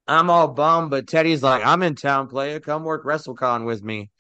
[0.08, 2.60] I'm all bummed, but Teddy's like, I'm in town, player.
[2.60, 4.11] Come work WrestleCon with me.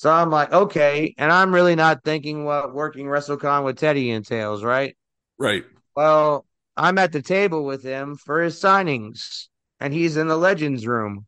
[0.00, 1.14] So I'm like, okay.
[1.18, 4.96] And I'm really not thinking what working WrestleCon with Teddy entails, right?
[5.36, 5.64] Right.
[5.94, 9.48] Well, I'm at the table with him for his signings,
[9.78, 11.26] and he's in the Legends room.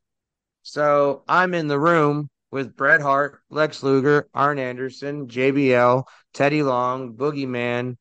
[0.62, 7.12] So I'm in the room with Bret Hart, Lex Luger, Arn Anderson, JBL, Teddy Long,
[7.12, 7.98] Boogeyman,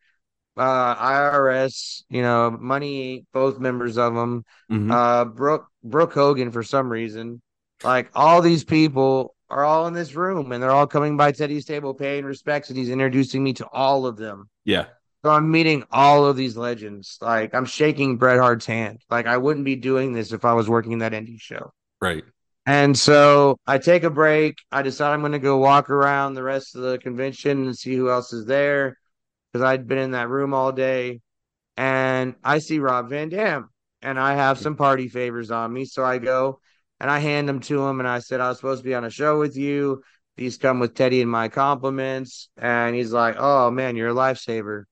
[0.56, 4.90] uh, IRS, you know, Money, both members of them, Mhm.
[4.90, 7.42] uh, Brooke, Brooke Hogan for some reason.
[7.84, 11.66] Like all these people are all in this room and they're all coming by Teddy's
[11.66, 14.50] table paying respects and he's introducing me to all of them.
[14.64, 14.86] Yeah.
[15.24, 17.18] So I'm meeting all of these legends.
[17.22, 19.02] Like I'm shaking Bret Hart's hand.
[19.10, 21.74] Like I wouldn't be doing this if I was working that indie show.
[22.02, 22.24] Right.
[22.66, 24.58] And so I take a break.
[24.72, 27.96] I decide I'm going to go walk around the rest of the convention and see
[27.96, 28.98] who else is there
[29.52, 31.20] because I'd been in that room all day.
[31.76, 33.70] And I see Rob Van Dam
[34.02, 34.64] and I have hmm.
[34.64, 35.84] some party favors on me.
[35.86, 36.62] So I go
[37.02, 39.04] and I hand them to him and I said, I was supposed to be on
[39.04, 40.04] a show with you.
[40.38, 42.50] These come with Teddy and my compliments.
[42.56, 44.84] And he's like, Oh man, you're a lifesaver.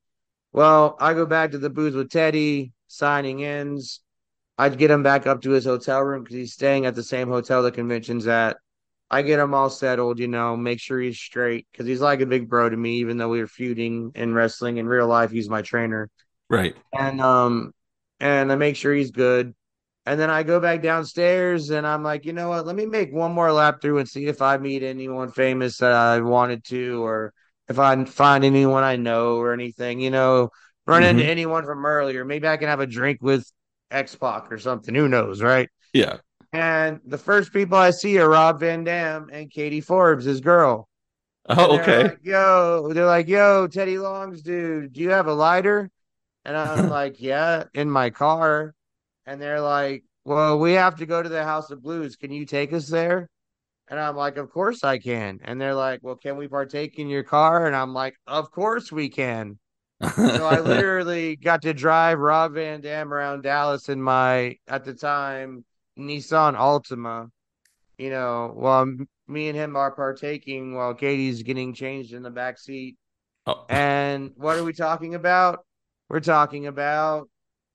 [0.51, 4.01] Well, I go back to the booth with Teddy, signing ends.
[4.57, 7.29] I'd get him back up to his hotel room because he's staying at the same
[7.29, 8.57] hotel the convention's at.
[9.11, 12.25] I get him all settled, you know, make sure he's straight because he's like a
[12.25, 14.77] big bro to me, even though we were feuding in wrestling.
[14.77, 16.09] In real life, he's my trainer.
[16.49, 16.75] Right.
[16.91, 17.71] And um,
[18.19, 19.53] and I make sure he's good.
[20.05, 22.65] And then I go back downstairs and I'm like, you know what?
[22.65, 25.91] Let me make one more lap through and see if I meet anyone famous that
[25.91, 27.33] I wanted to, or
[27.67, 30.49] if I find anyone I know or anything, you know,
[30.87, 31.29] run into Mhm.
[31.29, 32.25] anyone from earlier.
[32.25, 33.45] Maybe I can have a drink with
[33.91, 34.95] X Pac or something.
[34.95, 35.69] Who knows, right?
[35.93, 36.17] Yeah.
[36.53, 40.87] And the first people I see are Rob Van Dam and Katie Forbes, his girl.
[41.49, 42.11] Oh, okay.
[42.11, 45.89] like, yo, they're like, yo, Teddy Long's dude, do you have a lighter?
[46.45, 48.75] And I'm like, yeah, in my car.
[49.29, 52.15] And they're like, well, we have to go to the House of Blues.
[52.15, 53.29] Can you take us there?
[53.87, 55.37] And I'm like, of course I can.
[55.43, 57.67] And they're like, well, can we partake in your car?
[57.67, 59.59] And I'm like, of course we can.
[60.01, 64.95] So I literally got to drive Rob Van Dam around Dallas in my, at the
[64.95, 65.63] time,
[65.95, 67.27] Nissan Altima.
[67.99, 68.91] You know, while
[69.27, 72.97] me and him are partaking while Katie's getting changed in the back seat.
[73.45, 73.65] Oh.
[73.69, 75.59] And what are we talking about?
[76.09, 77.29] We're talking about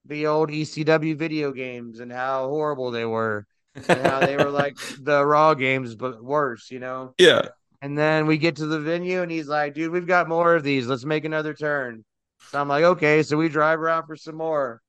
[0.07, 3.47] the old ECW video games and how horrible they were,
[3.89, 7.15] and how they were like the Raw games, but worse, you know?
[7.19, 7.49] yeah.
[7.85, 10.63] And then we get to the venue and he's like, dude, we've got more of
[10.63, 10.87] these.
[10.87, 12.03] Let's make another turn.
[12.51, 13.23] So I'm like, okay.
[13.23, 14.81] So we drive around for some more.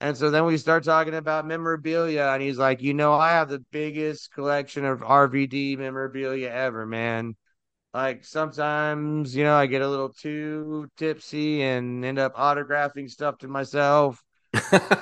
[0.00, 2.30] And so then we start talking about memorabilia.
[2.32, 7.36] And he's like, you know, I have the biggest collection of RVD memorabilia ever, man.
[7.94, 13.38] Like sometimes, you know, I get a little too tipsy and end up autographing stuff
[13.38, 14.20] to myself.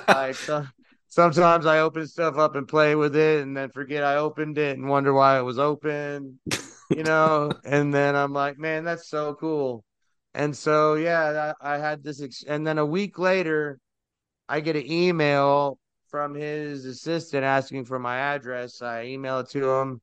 [0.07, 0.65] Like so,
[1.07, 4.77] sometimes I open stuff up and play with it and then forget I opened it
[4.77, 6.39] and wonder why it was open,
[6.89, 7.51] you know.
[7.65, 9.83] and then I'm like, man, that's so cool.
[10.33, 13.79] And so yeah, I, I had this, ex- and then a week later,
[14.47, 15.77] I get an email
[16.09, 18.81] from his assistant asking for my address.
[18.81, 20.01] I email it to him,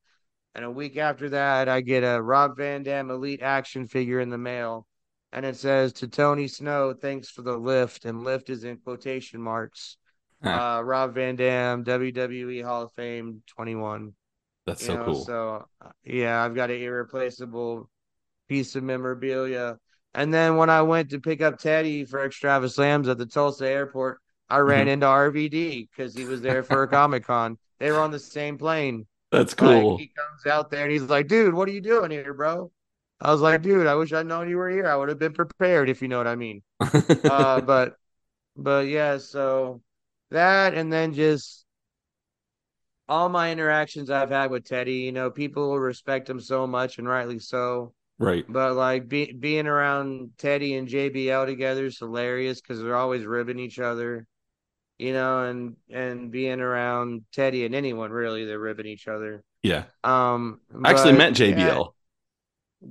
[0.55, 4.31] and a week after that, I get a Rob Van Dam Elite action figure in
[4.31, 4.87] the mail,
[5.33, 9.41] and it says to Tony Snow, "Thanks for the lift," and lift is in quotation
[9.41, 9.97] marks.
[10.43, 10.79] Huh.
[10.79, 14.15] Uh, Rob Van Dam, WWE Hall of Fame, twenty one.
[14.67, 15.25] That's You so know, cool.
[15.25, 17.89] So uh, yeah, I've got an irreplaceable
[18.49, 19.79] piece of memorabilia.
[20.15, 23.67] And then when I went to pick up Teddy for Extrava Slams at the Tulsa
[23.69, 24.91] airport, I ran Mhm.
[24.91, 27.59] into RVD because he was there for a Comic Con.
[27.79, 29.07] They were on the same plane.
[29.31, 29.99] That's Like, cool.
[29.99, 32.73] he comes out there and he's like, "Dude, what are you doing here, bro?"
[33.21, 34.87] I was like, "Dude, I wish I'd known you were here.
[34.87, 37.97] I would have been prepared, if you know what I mean." uh, but
[38.57, 39.81] but yeah, so
[40.31, 41.65] that and then just
[43.09, 47.09] all my interactions I've had with Teddy, you know, people respect him so much and
[47.09, 47.95] rightly so.
[48.19, 48.45] right.
[48.49, 53.59] But like be, being around Teddy and JBL together is hilarious because they're always ribbing
[53.59, 54.27] each other,
[54.99, 59.43] you know, and and being around Teddy and anyone really, they're ribbing each other.
[59.63, 59.85] Yeah.
[60.05, 61.59] Um, I actually but, met JBL.
[61.59, 61.85] yeah,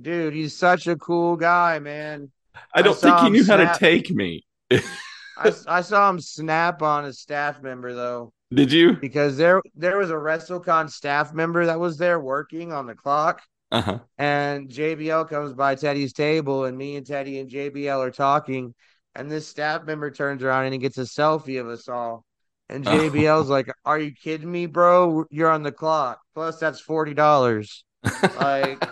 [0.00, 2.30] dude, he's such a cool guy, man.
[2.74, 4.44] I don't I think he knew how to take me.
[4.70, 8.32] I, I saw him snap on a staff member though.
[8.52, 8.94] Did you?
[8.96, 13.42] because there there was a WrestleCon staff member that was there working on the clock,
[13.70, 13.98] Uh huh.
[14.16, 18.74] and JBL comes by Teddy's table, and me and Teddy and JBL are talking,
[19.14, 22.24] and this staff member turns around and he gets a selfie of us all,
[22.70, 22.90] and Oh.
[22.90, 25.26] JBL's like, "Are you kidding me, bro?
[25.30, 26.18] You're on the clock.
[26.34, 27.84] Plus that's forty dollars.
[28.40, 28.82] Like,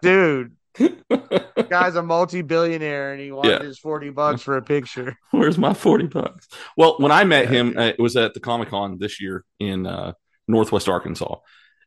[0.00, 0.52] dude,
[1.68, 3.62] guy's a multi-billionaire, and he wanted Yeah.
[3.62, 5.16] his forty bucks for a picture.
[5.30, 6.48] Where's my 40 bucks?
[6.76, 9.86] Well, when I met him, uh, it was at the Comic Con this year in
[9.86, 10.12] uh,
[10.48, 11.36] Northwest Arkansas.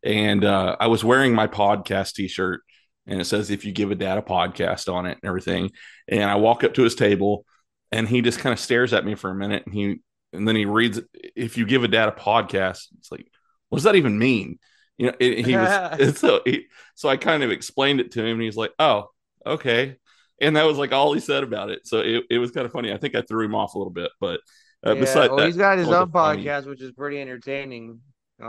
[0.04, 2.62] And uh, I was wearing my podcast t shirt
[3.08, 5.72] and it says if you give a dad a podcast on it and everything.
[6.08, 7.46] And I walk up to his table,
[7.92, 10.00] and he just kind of stares at me for a minute, and he
[10.34, 11.00] and then he reads
[11.36, 12.88] if you give a dad a podcast.
[12.98, 13.28] It's like,
[13.70, 14.60] what does that even mean?
[14.98, 16.66] You know, it, he was so he,
[16.96, 19.10] so I kind of explained it to him, and he's like, oh,
[19.46, 19.98] okay.
[20.42, 21.86] And that was like all he said about it.
[21.88, 22.92] So it, it was kind of funny.
[22.92, 24.42] I think I threw him off a little bit, but
[24.86, 26.82] uh, yeah, besides well, that, he's got his it was a own funny- podcast, which
[26.82, 28.00] is pretty entertaining.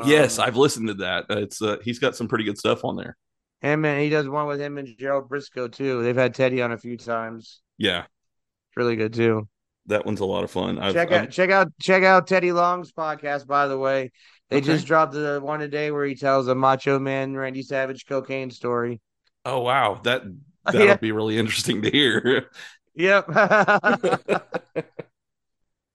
[0.05, 1.27] yes, Um, I've listened to that.
[1.31, 3.17] It's uh, he's got some pretty good stuff on there.
[3.61, 6.03] him and he does one with him and Gerald Brisco too.
[6.03, 7.61] They've had Teddy on a few times.
[7.79, 9.49] Yeah, It's really good too.
[9.87, 10.79] that one's a lot of fun.
[10.81, 13.47] I've, check I've- out check out check out Teddy Long's podcast.
[13.47, 14.11] By the way,
[14.51, 14.63] they Okay.
[14.63, 19.01] just dropped the one today where he tells a Macho Man Randy Savage cocaine story.
[19.45, 20.23] oh wow, that
[20.73, 20.97] that'll Yeah.
[20.97, 22.51] be really interesting to hear.
[22.95, 23.29] Yep.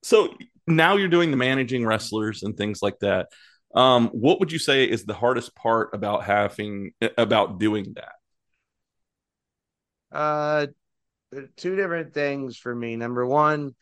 [0.04, 0.34] so
[0.68, 3.28] now you're doing the managing wrestlers and things like that.
[3.76, 8.14] Um, what would you say is the hardest part about having about doing that?
[10.12, 10.68] Uh,
[11.58, 12.96] two different things for me.
[12.96, 13.76] Number one,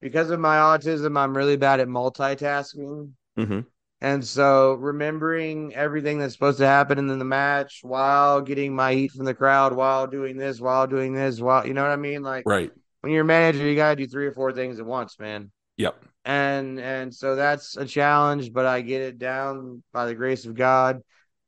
[0.00, 3.12] because of my autism, I'm really bad at multitasking.
[3.38, 3.60] Mm-hmm.
[4.00, 9.12] And so remembering everything that's supposed to happen in the match while getting my heat
[9.12, 12.22] from the crowd, while doing this, while doing this, while you know what I mean?
[12.22, 12.70] Like Right.
[13.00, 15.50] when you're a manager, you gotta do three or four things at once, man.
[15.78, 16.04] Yep.
[16.26, 20.54] And and so that's a challenge, but I get it down by the grace of
[20.54, 21.00] God.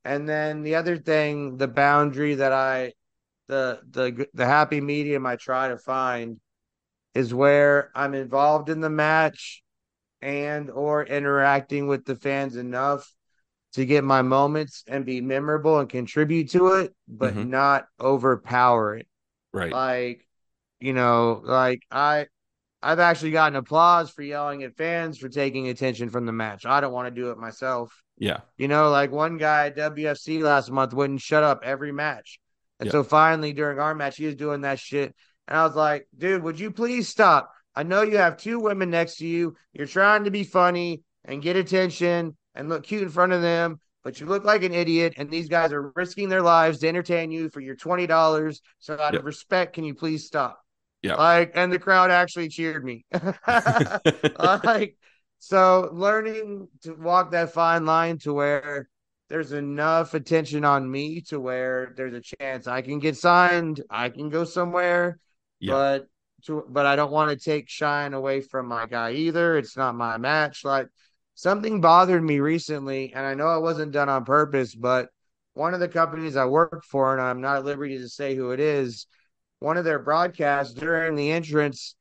[0.05, 2.95] And then the other thing, the boundary that I
[3.49, 6.41] the the the happy medium I try to find
[7.15, 9.63] is where I'm involved in the match
[10.21, 13.13] and or interacting with the fans enough
[13.75, 17.49] to get my moments and be memorable and contribute to it, but Mhm.
[17.49, 19.07] not overpower it.
[19.53, 19.73] Right.
[19.73, 20.27] Like,
[20.81, 22.27] you know, like I
[22.81, 26.65] I've actually gotten applause for yelling at fans for taking attention from the match.
[26.65, 27.93] I don't want to do it myself.
[28.21, 28.41] yeah.
[28.57, 32.41] You know, like one guy at WFC last month wouldn't shut up every match.
[32.81, 32.93] And Yeah.
[32.93, 35.15] so finally during our match, he was doing that shit.
[35.47, 37.53] And I was like, dude, would you please stop?
[37.79, 39.55] I know you have two women next to you.
[39.73, 43.79] You're trying to be funny and get attention and look cute in front of them,
[44.03, 45.15] but you look like an idiot.
[45.17, 48.61] And these guys are risking their lives to entertain you for your $20.
[48.81, 49.21] So out Yep.
[49.21, 50.59] of respect, can you please stop?
[51.03, 51.15] Yeah.
[51.15, 53.05] Like, and the crowd actually cheered me.
[53.47, 54.97] like
[55.39, 58.89] so learning to walk that fine line to where
[59.29, 64.09] there's enough attention on me to where there's a chance I can get signed, I
[64.09, 65.21] can go somewhere,
[65.61, 65.75] Yeah.
[65.75, 66.09] but
[66.45, 69.57] to but I don't want to take shine away from my guy either.
[69.59, 70.65] It's not my match.
[70.65, 70.89] Like
[71.35, 75.09] something bothered me recently, and I know it wasn't done on purpose, but
[75.55, 78.53] one of the companies I work for, and I'm not at liberty to say who
[78.53, 79.07] it is,
[79.61, 81.97] one of their broadcasts during the entrance,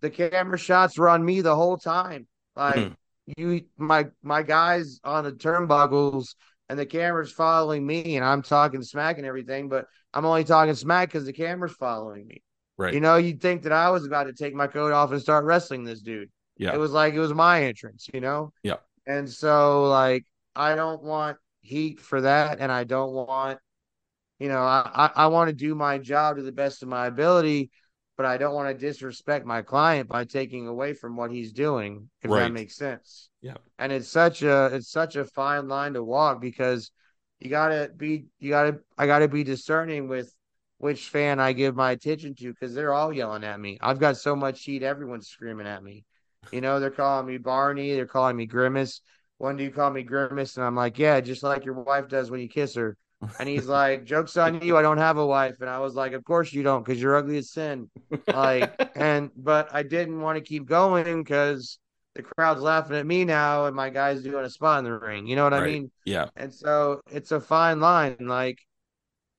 [0.00, 2.26] the camera shots were on me the whole time.
[2.56, 2.96] Like Mhm.
[3.36, 6.34] you my my guys on the turnbuckles
[6.68, 10.74] and the camera's following me and I'm talking smack and everything, but I'm only talking
[10.74, 12.42] smack because the camera's following me.
[12.80, 12.94] Right.
[12.94, 15.44] You know, you'd think that I was about to take my coat off and start
[15.44, 16.30] wrestling this dude.
[16.56, 16.72] Yeah.
[16.72, 18.54] It was like it was my entrance, you know?
[18.62, 18.76] Yeah.
[19.06, 20.24] And so like
[20.56, 23.58] I don't want heat for that and I don't want
[24.38, 27.04] you know, I, I, I want to do my job to the best of my
[27.04, 27.70] ability,
[28.16, 32.08] but I don't want to disrespect my client by taking away from what he's doing,
[32.22, 32.44] if Right.
[32.44, 33.28] that makes sense.
[33.42, 33.58] Yeah.
[33.78, 36.90] And it's such a it's such a fine line to walk because
[37.40, 40.34] you gotta be you gotta I gotta be discerning with
[40.80, 43.76] which fan I give my attention to because they're all yelling at me.
[43.82, 46.06] I've got so much heat, everyone's screaming at me.
[46.52, 49.02] You know, they're calling me Barney, they're calling me Grimace.
[49.36, 52.40] One dude called me Grimace, and I'm like, yeah, just like your wife does when
[52.40, 52.96] you kiss her.
[53.38, 55.56] And he's like, joke's on you, I don't have a wife.
[55.60, 57.90] And I was like, of course you don't, because you're ugly as sin.
[58.26, 61.78] Like, and but I didn't want to keep going because
[62.14, 65.26] the crowd's laughing at me now, and my guy's doing a spot in the ring.
[65.26, 65.90] You know what I mean?
[66.06, 66.28] Yeah.
[66.36, 68.16] And so it's a fine line.
[68.18, 68.58] Like,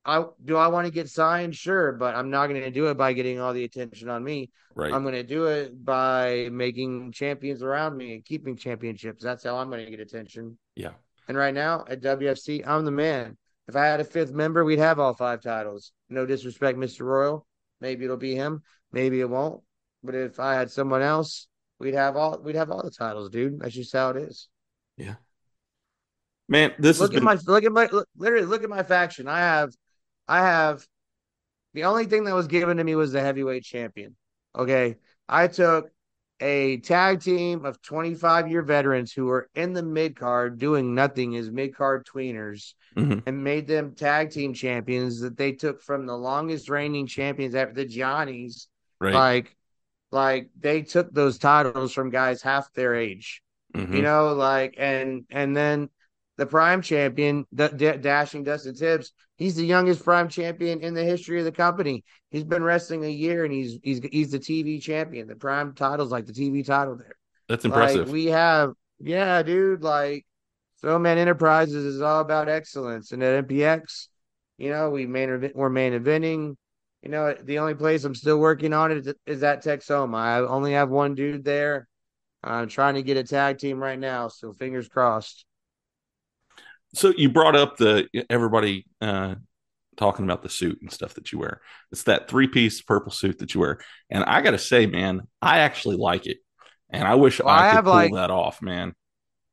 [0.04, 1.56] I do I want to get signed?
[1.56, 4.50] Sure, but I'm not going to do it by getting all the attention on me.
[4.74, 4.92] Right.
[4.92, 9.24] I'm going to do it by making champions around me and keeping championships.
[9.24, 10.58] That's how I'm going to get attention.
[10.76, 10.92] yeah.
[11.28, 13.38] And right now at WFC, I'm the man.
[13.68, 15.94] If I had a fifth member, we'd have all five titles.
[16.10, 17.02] No disrespect, Mr.
[17.06, 17.46] Royal.
[17.80, 18.64] Maybe it'll be him.
[18.92, 19.62] Maybe it won't.
[20.04, 21.48] But if I had someone else,
[21.80, 23.60] we'd have all we'd have all the titles, dude.
[23.60, 24.50] That's just how it is.
[24.98, 25.16] Yeah.
[26.50, 29.28] Man, this look at been my look at my look, literally look at my faction.
[29.28, 29.72] I have
[30.32, 30.88] I have
[31.74, 34.16] the only thing that was given to me was the heavyweight champion.
[34.56, 34.96] Okay.
[35.28, 35.90] I took
[36.40, 41.36] a tag team of 25 year veterans who were in the mid card doing nothing
[41.36, 43.24] as mid card tweeners Mhm.
[43.26, 47.74] and made them tag team champions that they took from the longest reigning champions after
[47.74, 48.70] the Johnnies.
[49.00, 49.14] right.
[49.14, 49.58] Like,
[50.12, 53.42] like they took those titles from guys half their age
[53.76, 53.96] Mhm.
[53.96, 55.90] you know like and and then
[56.38, 59.12] the prime champion, D- D- dashing Dustin Tibbs.
[59.38, 62.04] He's the youngest prime champion in the history of the company.
[62.30, 65.28] He's been wrestling a year, and he's he's he's the TV champion.
[65.28, 67.16] The prime title's like the TV title there.
[67.48, 68.08] That's impressive.
[68.08, 69.84] Like we have, yeah, dude.
[69.84, 70.26] Like
[70.78, 74.08] so Throwman Enterprises is all about excellence, and at MPX,
[74.58, 76.56] you know, we main event, we're main eventing.
[77.04, 80.16] You know, the only place I'm still working on it is, is at Texoma.
[80.18, 81.88] I only have one dude there.
[82.44, 85.46] I'm trying to get a tag team right now, so fingers crossed.
[86.94, 89.36] So you brought up the everybody uh
[89.98, 91.62] talking about the suit and stuff that you wear.
[91.92, 93.80] It's that three piece purple suit that you wear.
[94.10, 96.38] And I gotta say, man, I actually like it.
[96.90, 98.94] And I wish Well, I I could have, pull like- that off, man.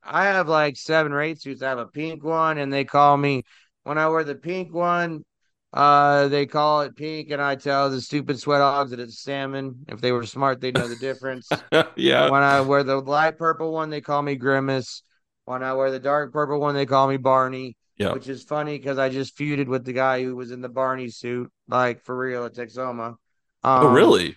[0.02, 1.60] I have like seven or eight suits.
[1.62, 3.42] I have a pink one, and they call me
[3.82, 5.24] when I wear the pink one.
[5.70, 9.84] Uh, they call it pink, and I tell the stupid sweat hogs that it's salmon.
[9.86, 11.46] If they were smart, they'd know the difference.
[11.96, 12.30] yeah.
[12.30, 15.02] When I wear the light purple one, they call me Grimace.
[15.48, 17.74] When I wear the dark purple one, they call me Barney.
[17.96, 18.12] Yeah.
[18.12, 21.08] Which is funny because I just feuded with the guy who was in the Barney
[21.08, 23.16] suit, like for real at Texoma.
[23.64, 24.36] oh, Um, really?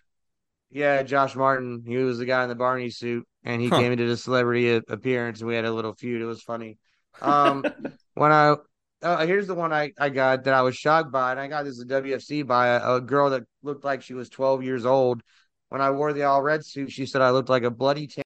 [0.71, 1.83] Yeah, Josh Martin.
[1.85, 3.77] He was the guy in the Barney suit, and he Huh.
[3.77, 6.21] came into the celebrity appearance, and we had a little feud.
[6.21, 6.77] It was funny.
[7.21, 7.65] Um,
[8.13, 8.55] when I
[9.01, 11.63] uh, here's the one I, I got that I was shocked by, and I got
[11.63, 15.21] this at WFC by a, a girl that looked like she was 12 years old.
[15.69, 18.23] When I wore the all red suit, she said I looked like a bloody tan.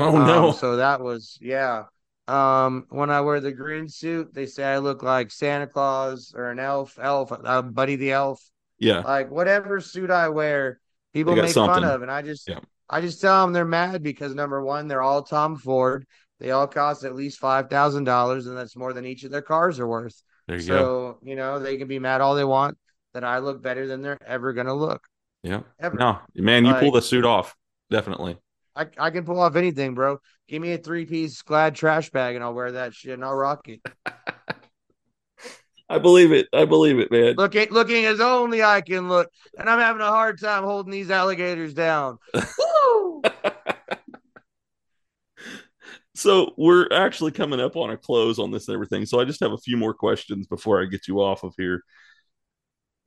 [0.00, 0.52] Oh Um, no.
[0.52, 1.84] so that was yeah.
[2.28, 6.50] Um, when I wear the green suit, they say I look like Santa Claus or
[6.50, 8.40] an elf, elf, uh, Buddy the Elf.
[8.78, 9.00] yeah.
[9.00, 10.80] Like whatever suit I wear,
[11.12, 12.60] people make fun of, and I just, Yeah.
[12.88, 16.06] I just tell them they're mad because number one, they're all Tom Ford.
[16.38, 19.42] They all cost at least five thousand dollars, and that's more than each of their
[19.42, 20.22] cars are worth.
[20.46, 20.76] There you go.
[20.78, 22.78] So you know they can be mad all they want
[23.12, 25.02] that I look better than they're ever gonna look.
[25.42, 25.62] Yeah.
[25.78, 25.96] Ever.
[25.96, 27.54] No, man, you pull the suit off.
[27.90, 28.38] Definitely.
[28.76, 30.18] I, I can pull off anything, bro.
[30.48, 33.34] Give me a three piece glad trash bag and I'll wear that shit and I'll
[33.34, 33.80] rock it.
[35.88, 36.46] I believe it.
[36.52, 37.34] I believe it, man.
[37.36, 41.10] Looking looking as only I can look, and I'm having a hard time holding these
[41.10, 42.18] alligators down.
[46.20, 49.06] So we're actually coming up on a close on this and everything.
[49.06, 51.82] So I just have a few more questions before I get you off of here.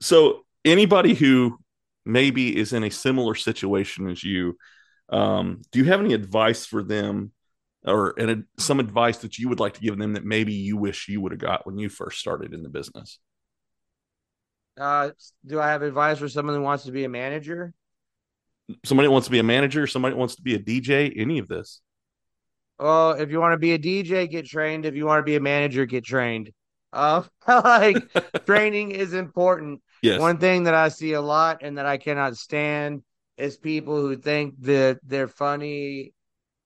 [0.01, 1.59] So anybody who
[2.05, 4.57] maybe is in a similar situation as you,
[5.09, 7.31] um, do you have any advice for them,
[7.85, 11.07] or and some advice that you would like to give them that maybe you wish
[11.07, 13.19] you would have got when you first started in the business?
[14.79, 15.11] Uh,
[15.45, 17.73] do I have advice for someone who wants to be a manager?
[18.85, 21.81] Somebody wants to be a manager, somebody wants to be a DJ, any of this.
[22.79, 24.85] Well, if you want to be a DJ, get trained.
[24.85, 26.51] If you want to be a manager, get trained.
[26.91, 27.97] Uh, like
[28.45, 29.81] training is important.
[30.01, 30.19] Yes.
[30.19, 33.03] One thing that I see a lot and that I cannot stand
[33.37, 36.13] is people who think that they're funny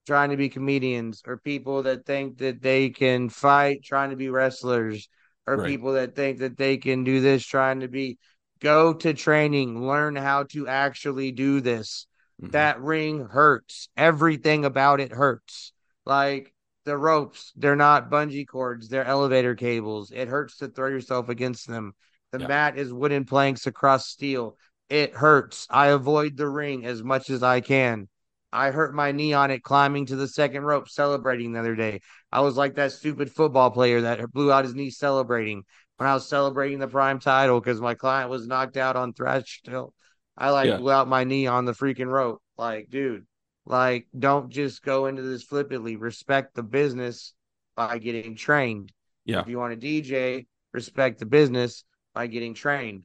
[0.06, 4.30] trying to be comedians, or people that think that they can fight trying to be
[4.30, 5.10] wrestlers,
[5.46, 5.68] or Right.
[5.68, 8.18] people that think that they can do this trying to be.
[8.60, 12.08] Go to training, learn how to actually do this.
[12.42, 12.52] Mhm.
[12.52, 13.90] That ring hurts.
[13.96, 15.74] Everything about it hurts.
[16.06, 16.54] Like
[16.86, 20.10] the ropes, they're not bungee cords, they're elevator cables.
[20.12, 21.94] It hurts to throw yourself against them.
[22.32, 22.48] The Yeah.
[22.48, 24.58] mat is wooden planks across steel.
[24.90, 25.68] It hurts.
[25.70, 28.08] I avoid the ring as much as I can.
[28.54, 32.02] I hurt my knee on it climbing to the second rope celebrating the other day.
[32.32, 35.64] I was like that stupid football player that blew out his knee celebrating
[35.98, 39.60] when I was celebrating the prime title because my client was knocked out on thrash
[39.60, 39.94] still.
[40.38, 40.78] I like Yeah.
[40.78, 42.42] blew out my knee on the freaking rope.
[42.58, 43.26] Like, dude,
[43.66, 45.98] like, don't just go into this flippantly.
[45.98, 47.34] Respect the business
[47.76, 48.94] by getting trained.
[49.26, 49.42] Yeah.
[49.42, 51.84] If you want to DJ, respect the business
[52.14, 53.04] by getting trained.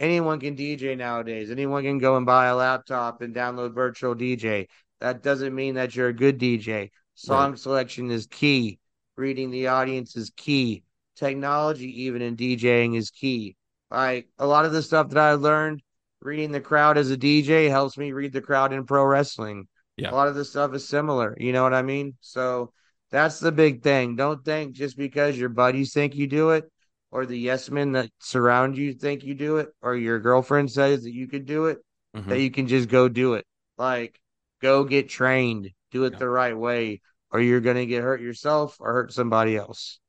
[0.00, 1.50] Anyone can DJ nowadays.
[1.50, 4.68] Anyone can go and buy a laptop and download virtual DJ.
[5.00, 6.90] That doesn't mean that you're a good DJ.
[7.14, 8.78] Song selection is key.
[9.16, 10.84] Reading the audience is key.
[11.16, 13.56] Technology, even in DJing, is key.
[13.90, 15.82] Like a lot of the stuff that I learned
[16.20, 19.66] reading the crowd as a DJ helps me read the crowd in pro wrestling.
[19.96, 20.10] Yeah.
[20.10, 21.36] A lot of the stuff is similar.
[21.38, 22.14] You know what I mean?
[22.20, 22.72] So
[23.10, 24.14] that's the big thing.
[24.14, 26.70] Don't think just because your buddies think you do it,
[27.10, 31.02] or the yes men that surround you think you do it, or your girlfriend says
[31.04, 31.78] that you could do it,
[32.14, 32.28] Mhm.
[32.28, 33.46] that you can just go do it.
[33.76, 34.20] Like,
[34.60, 36.18] go get trained, do it Yeah.
[36.18, 40.00] the right way, or you're going to get hurt yourself or hurt somebody else.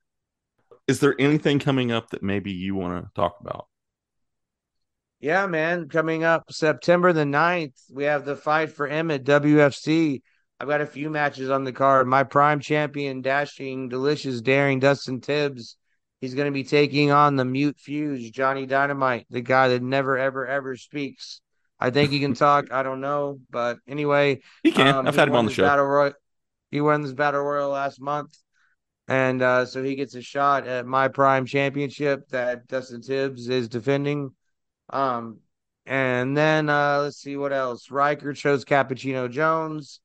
[0.87, 3.67] Is there anything coming up that maybe you want to talk about?
[5.19, 5.89] Yeah, man.
[5.89, 10.21] Coming up September the 9th, we have the fight for M at WFC.
[10.59, 12.07] I've got a few matches on the card.
[12.07, 15.77] My prime champion, dashing, delicious, daring Dustin Tibbs.
[16.21, 20.17] He's going to be taking on the mute fuse, Johnny Dynamite, the guy that never,
[20.17, 21.41] ever, ever speaks.
[21.79, 22.71] I think he can talk.
[22.71, 23.39] I don't know.
[23.49, 24.87] But anyway, He can.
[24.93, 25.63] um, I've he had him on the show.
[25.63, 26.13] Battle Royal.
[26.71, 28.37] He won this battle royal last month.
[29.07, 33.67] and uh, so he gets a shot at my prime championship that Dustin Tibbs is
[33.69, 34.31] defending.
[34.91, 35.39] Um,
[35.87, 37.89] and then uh, let's see what else.
[37.89, 39.99] Riker chose Cappuccino Jones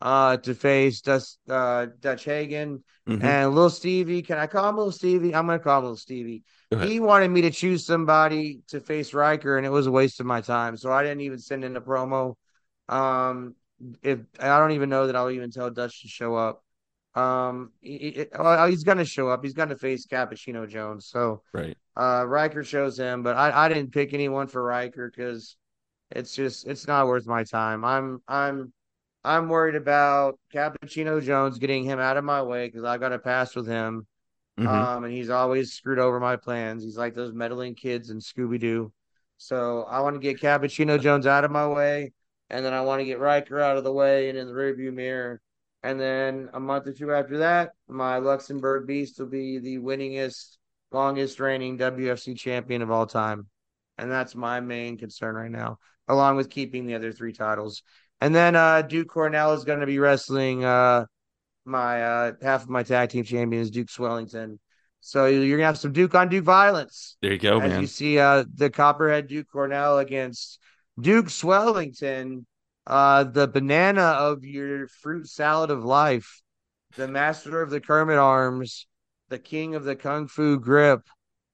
[0.00, 3.22] uh, to face Dust, uh, Dutch Hagen Mhm.
[3.22, 4.22] and Little Stevie.
[4.22, 5.34] Can I call him Little Stevie?
[5.34, 6.44] I'm gonna call him Little Stevie.
[6.82, 10.26] He wanted me to choose somebody to face Riker, and it was a waste of
[10.26, 10.76] my time.
[10.76, 12.36] So I didn't even send in a promo.
[12.88, 13.56] Um,
[14.02, 16.62] if I don't even know that I'll even tell Dutch to show up.
[17.14, 19.42] Um, he- he- well, he's gonna show up.
[19.42, 21.06] He's gonna face Cappuccino Jones.
[21.06, 21.76] So Right.
[21.96, 25.56] uh, Riker shows him, but I, I didn't pick anyone for Riker because
[26.10, 27.84] it's just it's not worth my time.
[27.84, 28.72] I'm I'm
[29.24, 33.18] I'm worried about Cappuccino Jones getting him out of my way because I got a
[33.18, 34.06] pass with him.
[34.58, 34.66] Mhm.
[34.66, 36.82] Um, and he's always screwed over my plans.
[36.82, 38.92] He's like those meddling kids in Scooby Doo.
[39.36, 42.12] So I want to get Cappuccino Jones out of my way,
[42.50, 44.92] and then I want to get Riker out of the way and in the rearview
[44.92, 45.40] mirror.
[45.82, 50.58] And then a month or two after that, my Luxembourg Beast will be the winningest,
[50.92, 53.48] longest reigning WFC champion of all time.
[53.96, 57.82] And that's my main concern right now, along with keeping the other three titles.
[58.20, 61.06] And then uh, Duke Cornell is going to be wrestling uh,
[61.64, 64.58] my uh, half of my tag team champions, Duke Swellington.
[65.00, 67.16] So you're gonna have some Duke on Duke violence.
[67.22, 67.80] There you go, As man.
[67.80, 70.58] you see uh the Copperhead Duke Cornell against
[71.00, 72.46] Duke Swellington,
[72.86, 76.42] uh the banana of your fruit salad of life,
[76.96, 78.86] the master of the Kermit arms,
[79.30, 81.00] the king of the kung fu grip,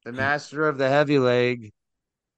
[0.04, 1.72] the master of the heavy leg,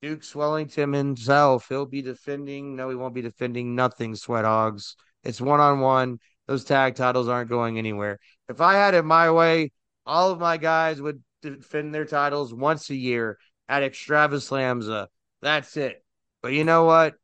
[0.00, 1.66] Duke Swellington himself.
[1.68, 2.76] He'll be defending.
[2.76, 4.96] No, he won't be defending nothing, sweat hogs.
[5.24, 6.18] It's one on one.
[6.46, 8.18] Those tag titles aren't going anywhere.
[8.48, 9.72] If I had it my way,
[10.06, 13.38] all of my guys would defend their titles once a year
[13.68, 15.08] at Extravaganza.
[15.42, 16.02] That's it.
[16.42, 17.14] But you know what?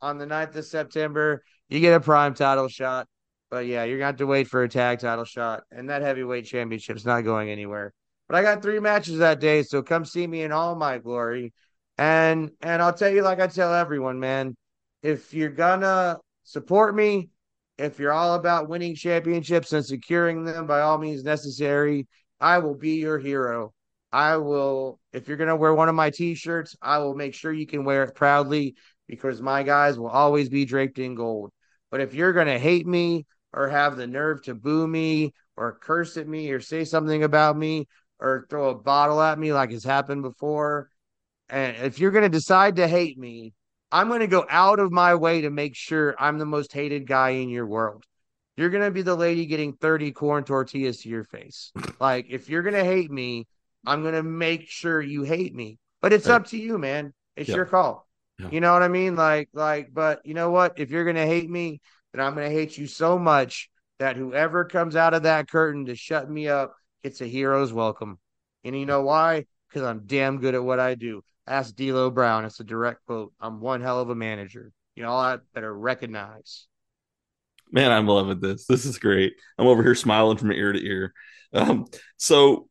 [0.00, 3.06] On the 9th of September, you get a prime title shot.
[3.50, 5.62] But yeah, you're going to have to wait for a tag title shot.
[5.70, 7.92] And that heavyweight championship's not going anywhere.
[8.28, 11.52] But I got three matches that day, so come see me in all my glory.
[11.98, 14.54] And and I'll tell you like I tell everyone, man,
[15.02, 17.30] if you're gonna support me,
[17.78, 22.06] if you're all about winning championships and securing them by all means necessary,
[22.40, 23.72] I will be your hero.
[24.12, 27.66] I will if you're gonna wear one of my t-shirts, I will make sure you
[27.66, 28.74] can wear it proudly
[29.06, 31.50] because my guys will always be draped in gold.
[31.90, 36.16] But if you're gonna hate me or have the nerve to boo me or curse
[36.16, 37.88] at me or say something about me
[38.20, 40.90] or throw a bottle at me like has happened before,
[41.48, 43.52] and if you're going to decide to hate me,
[43.92, 47.06] I'm going to go out of my way to make sure I'm the most hated
[47.06, 48.04] guy in your world.
[48.56, 51.72] You're going to be the lady getting 30 corn tortillas to your face.
[51.98, 53.46] Like, if you're going to hate me,
[53.86, 55.78] I'm going to make sure you hate me.
[56.02, 56.34] But it's Right.
[56.34, 57.14] up to you, man.
[57.36, 57.56] It's Yeah.
[57.56, 58.06] your call.
[58.38, 58.50] Yeah.
[58.50, 59.16] You know what I mean?
[59.16, 60.78] Like, like, but you know what?
[60.78, 61.80] If you're going to hate me,
[62.12, 65.86] then I'm going to hate you so much that whoever comes out of that curtain
[65.86, 68.18] to shut me up gets a hero's welcome.
[68.62, 69.46] And you know why?
[69.68, 71.22] Because I'm damn good at what I do.
[71.46, 72.44] Ask D'Lo Brown.
[72.44, 73.32] It's a direct quote.
[73.40, 74.72] I'm one hell of a manager.
[74.94, 76.66] You know, I better recognize.
[77.70, 78.66] Man, I'm loving this.
[78.66, 79.34] This is great.
[79.58, 81.12] I'm over here smiling from ear to ear.
[81.52, 81.86] Um,
[82.16, 82.68] so,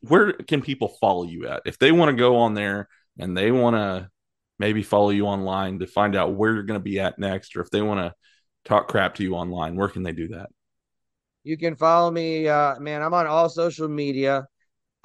[0.00, 1.62] where can people follow you at?
[1.64, 2.88] If they want to go on there
[3.18, 4.10] and they want to
[4.58, 7.60] maybe follow you online to find out where you're going to be at next, or
[7.60, 8.14] if they want to
[8.64, 10.50] talk crap to you online, where can they do that?
[11.42, 13.02] You can follow me, uh, man.
[13.02, 14.46] I'm on all social media.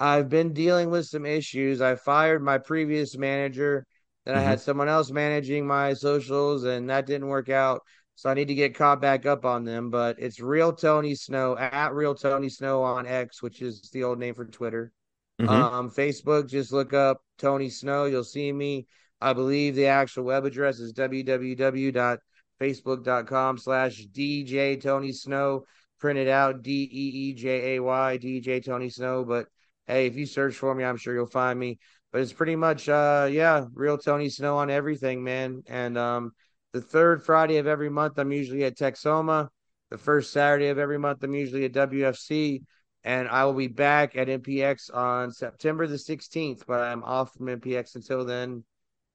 [0.00, 1.82] I've been dealing with some issues.
[1.82, 3.86] I fired my previous manager.
[4.24, 7.82] Then I had someone else managing my socials, and that didn't work out.
[8.14, 9.90] So I need to get caught back up on them.
[9.90, 14.18] But it's real Tony Snow at real Tony Snow on X, which is the old
[14.18, 14.92] name for Twitter.
[15.38, 15.48] Mhm.
[15.48, 18.06] Um, Facebook, just look up Tony Snow.
[18.06, 18.86] You'll see me.
[19.20, 25.66] I believe the actual web address is www.facebook.com slash DJ Tony Snow.
[25.98, 29.24] Printed out D E E J A Y DJ Tony Snow.
[29.24, 29.46] But
[29.90, 31.78] hey, if you search for me, I'm sure you'll find me.
[32.12, 35.62] But it's pretty much uh yeah, real Tony Snow on everything, man.
[35.68, 36.32] And um
[36.72, 39.48] the third Friday of every month, I'm usually at Texoma.
[39.90, 42.62] The first Saturday of every month, I'm usually at WFC
[43.02, 47.48] and I will be back at MPX on September the 16th, but I'm off from
[47.48, 48.62] MPX until then.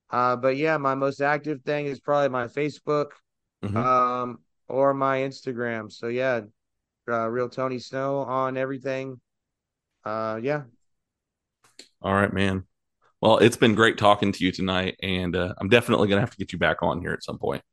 [0.09, 3.11] Uh, but yeah, my most active thing is probably my Facebook,
[3.63, 3.75] Mhm.
[3.75, 5.91] um, or my Instagram.
[5.91, 6.41] So yeah,
[7.07, 9.19] uh, real Tony Snow on everything.
[10.05, 10.63] Uh, yeah,
[12.01, 12.63] All right, man.
[13.21, 16.31] Well, it's been great talking to you tonight, and uh, I'm definitely going to have
[16.31, 17.63] to get you back on here at some point.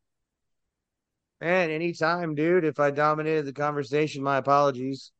[1.41, 2.65] man, anytime, dude.
[2.65, 5.13] If I dominated the conversation, my apologies.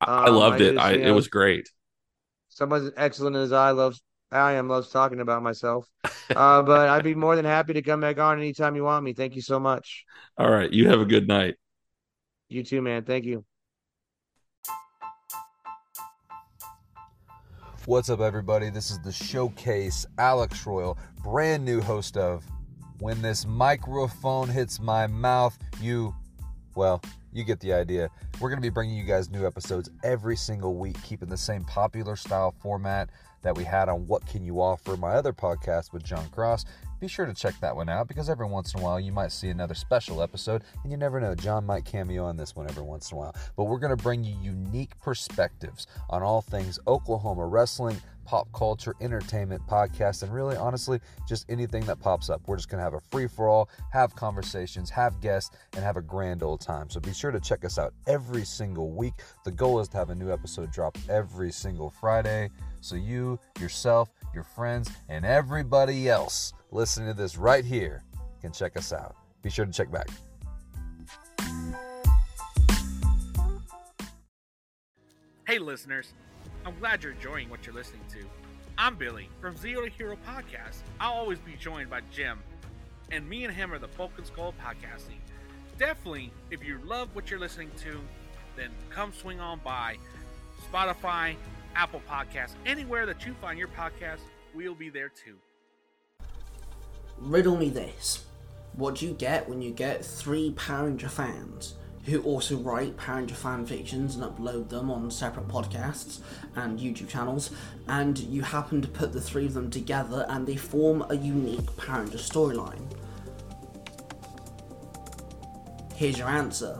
[0.00, 0.74] I, I Um, loved I it.
[0.74, 1.68] just, I, you it was great.
[2.50, 3.98] Someone's excellent as I love.
[4.30, 5.88] I am loves talking about myself.
[6.34, 9.12] Uh, but I'd be more than happy to come back on anytime you want me.
[9.14, 10.04] Thank you so much.
[10.38, 10.72] All right.
[10.72, 11.56] You have a good night.
[12.48, 13.04] You too, man.
[13.04, 13.44] Thank you.
[17.88, 18.68] What's up, everybody?
[18.68, 22.44] This is the Showcase, Alex Royal, brand new host of
[22.98, 25.56] When This Microphone Hits My Mouth.
[25.80, 26.14] You,
[26.78, 27.02] well,
[27.32, 28.08] you get the idea.
[28.40, 31.64] We're going to be bringing you guys new episodes every single week, keeping the same
[31.64, 33.10] popular style format
[33.42, 36.66] that we had on What Can You Offer, my other podcast with John Cross.
[37.00, 39.32] Be sure to check that one out because every once in a while you might
[39.32, 42.84] see another special episode, and you never know, John might cameo on this one every
[42.84, 43.34] once in a while.
[43.56, 48.94] But we're going to bring you unique perspectives on all things Oklahoma wrestling, pop culture,
[49.00, 52.42] entertainment, podcast, and really, honestly, just anything that pops up.
[52.46, 55.96] We're just going to have a free for all, have conversations, have guests, and have
[55.96, 56.90] a grand old time.
[56.90, 59.14] So be sure to check us out every single week.
[59.46, 62.50] The goal is to have a new episode drop every single Friday.
[62.82, 68.04] So you, yourself, your friends, and everybody else listening to this right here
[68.42, 69.16] can check us out.
[69.40, 70.10] Be sure to check back.
[75.46, 76.12] Hey, listeners.
[76.68, 78.18] I'm glad you're enjoying what you're listening to.
[78.76, 80.82] I'm Billy from Zeo to Hero Podcast.
[81.00, 82.40] I'll always be joined by Jim,
[83.10, 85.16] and me and him are the and Skull Podcasting.
[85.78, 87.98] Definitely, if you love what you're listening to,
[88.54, 89.96] then come swing on by
[90.70, 91.36] Spotify,
[91.74, 94.20] Apple Podcasts, anywhere that you find your podcast,
[94.54, 95.36] we'll be there too.
[97.16, 98.26] Riddle me this.
[98.74, 101.76] What do you get when you get three Power Ranger fans
[102.08, 106.20] who also write Ranger fan fictions and upload them on separate podcasts
[106.56, 107.50] and YouTube channels,
[107.86, 111.88] and you happen to put the three of them together and they form a unique
[111.88, 112.82] Ranger storyline?
[115.94, 116.78] Here's your answer.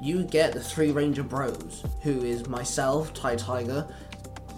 [0.00, 3.86] You get the three Ranger Bros, who is myself, Ty Tiger,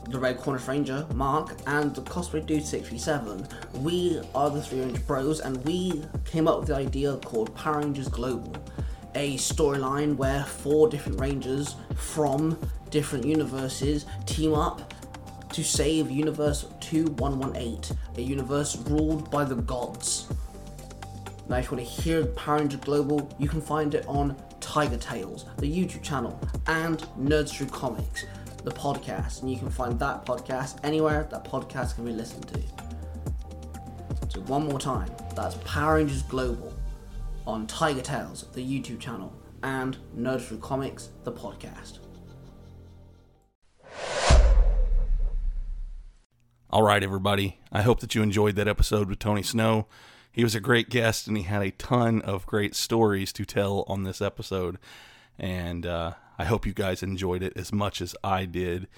[0.08, 3.46] the Red Corner Ranger, Mark, and the Cosplay Dude 637.
[3.82, 7.80] We are the Three Ranger Bros, and we came up with the idea called Power
[7.80, 8.56] Rangers Global,
[9.18, 12.56] a storyline where four different Rangers from
[12.88, 14.94] different universes team up
[15.52, 20.28] to save Universe 2118, a universe ruled by the gods.
[21.48, 24.98] Now, if you want to hear Power Ranger Global, you can find it on Tiger
[24.98, 26.38] Tales, the YouTube channel,
[26.68, 28.24] and Nerds Through Comics
[28.62, 32.60] the podcast, and you can find that podcast anywhere that podcast can be listened to.
[34.28, 36.77] So one more time, that's Power Rangers Global
[37.48, 42.00] on Tiger Tales, the YouTube channel, and Nerd Through Comics, the podcast.
[46.68, 47.58] All right, everybody.
[47.72, 49.86] I hope that you enjoyed that episode with Tony Snow.
[50.30, 53.86] He was a great guest and he had a ton of great stories to tell
[53.88, 54.76] on this episode.
[55.38, 58.88] And uh, I hope you guys enjoyed it as much as I did.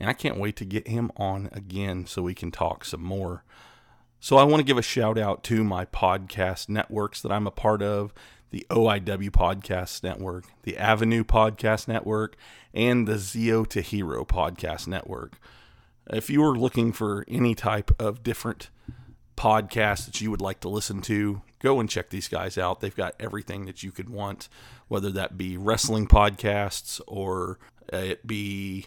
[0.00, 3.44] And I can't wait to get him on again so we can talk some more.
[4.20, 7.52] So I want to give a shout out to my podcast networks that I'm a
[7.52, 8.12] part of
[8.50, 12.36] the OIW Podcast Network, the Avenue Podcast Network,
[12.74, 15.38] and the Zeo to Hero Podcast Network.
[16.10, 18.70] If you are looking for any type of different
[19.36, 22.80] podcast that you would like to listen to, go and check these guys out.
[22.80, 24.48] They've got everything that you could want,
[24.88, 27.60] whether that be wrestling podcasts or
[27.92, 28.86] it be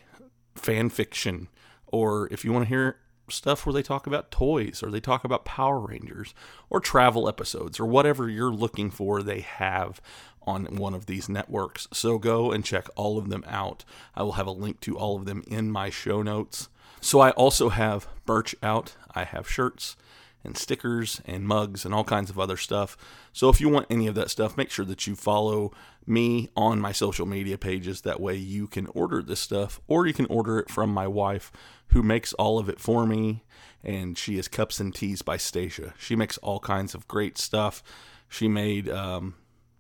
[0.55, 1.47] fan fiction,
[1.87, 2.97] or if you want to hear
[3.31, 6.33] stuff where they talk about toys or they talk about Power Rangers
[6.69, 10.01] or travel episodes or whatever you're looking for, they have
[10.43, 11.87] on one of these networks.
[11.91, 13.83] So go and check all of them out.
[14.15, 16.69] I will have a link to all of them in my show notes.
[16.99, 18.95] So I also have merch out.
[19.13, 19.95] I have shirts
[20.43, 22.97] and stickers and mugs and all kinds of other stuff.
[23.33, 25.71] So if you want any of that stuff, make sure that you follow
[26.05, 28.01] me on my social media pages.
[28.01, 31.51] That way you can order this stuff or you can order it from my wife
[31.87, 33.43] who makes all of it for me.
[33.83, 35.93] And she is Cups and Tees by Stasha.
[35.97, 37.81] She makes all kinds of great stuff.
[38.29, 39.35] She made um,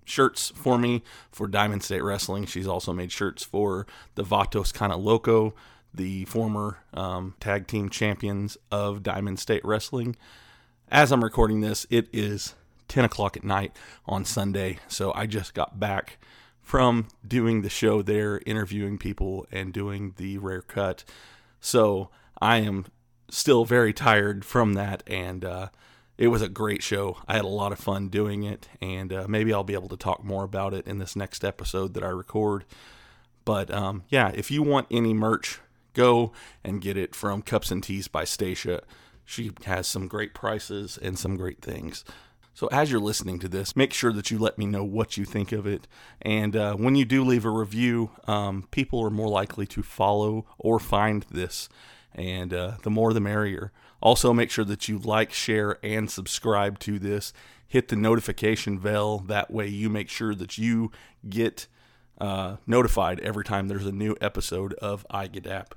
[0.05, 2.45] shirts for me for Diamond State Wrestling.
[2.45, 3.85] She's also made shirts for
[4.15, 5.53] the Vatos of Loco
[5.93, 10.15] the former um, tag team champions of Diamond State Wrestling.
[10.89, 12.55] As I'm recording this, it is
[12.91, 16.17] 10 o'clock at night on Sunday, so I just got back
[16.61, 21.03] from doing the show there, interviewing people, and doing the rare cut.
[21.59, 22.09] So
[22.41, 22.85] I am
[23.29, 25.69] still very tired from that, and uh,
[26.17, 27.17] it was a great show.
[27.27, 29.97] I had a lot of fun doing it, and uh, maybe I'll be able to
[29.97, 32.65] talk more about it in this next episode that I record.
[33.45, 35.59] But um, yeah, if you want any merch
[35.93, 36.31] go
[36.63, 38.81] and get it from Cups and Tees by Stasha.
[39.25, 42.03] She has some great prices and some great things.
[42.53, 45.25] So, as you're listening to this, make sure that you let me know what you
[45.25, 45.87] think of it.
[46.21, 50.45] And uh, when you do leave a review, um, people are more likely to follow
[50.57, 51.69] or find this.
[52.13, 53.71] And uh, the more the merrier.
[54.01, 57.31] Also, make sure that you like, share, and subscribe to this.
[57.67, 59.19] Hit the notification bell.
[59.19, 60.91] That way, you make sure that you
[61.29, 61.67] get
[62.19, 65.67] uh, notified every time there's a new episode of iGadap.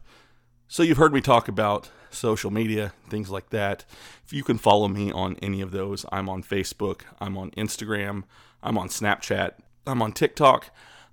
[0.68, 3.84] So you've heard me talk about social media, things like that.
[4.24, 8.24] If you can follow me on any of those, I'm on Facebook, I'm on Instagram,
[8.62, 9.52] I'm on Snapchat,
[9.86, 10.70] I'm on TikTok,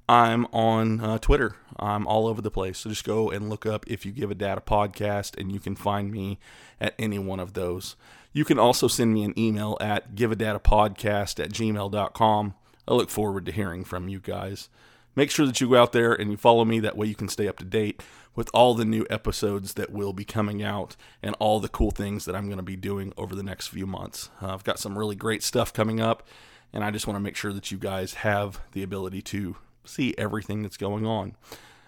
[0.08, 1.56] I'm on uh, Twitter.
[1.80, 2.80] I'm all over the place.
[2.80, 5.60] So just go and look up if you give a dad a podcast and you
[5.60, 6.38] can find me
[6.80, 7.96] at any one of those.
[8.34, 12.54] You can also send me an email at giveadadapodcast at gmail.com.
[12.88, 14.70] I look forward to hearing from you guys.
[15.16, 16.80] Make sure that you go out there and you follow me.
[16.80, 18.02] That way you can stay up to date
[18.36, 22.26] with all the new episodes that will be coming out and all the cool things
[22.26, 24.30] that I'm going to be doing over the next few months.
[24.42, 26.28] Uh, I've got some really great stuff coming up,
[26.72, 30.16] and I just want to make sure that you guys have the ability to see
[30.18, 31.36] everything that's going on.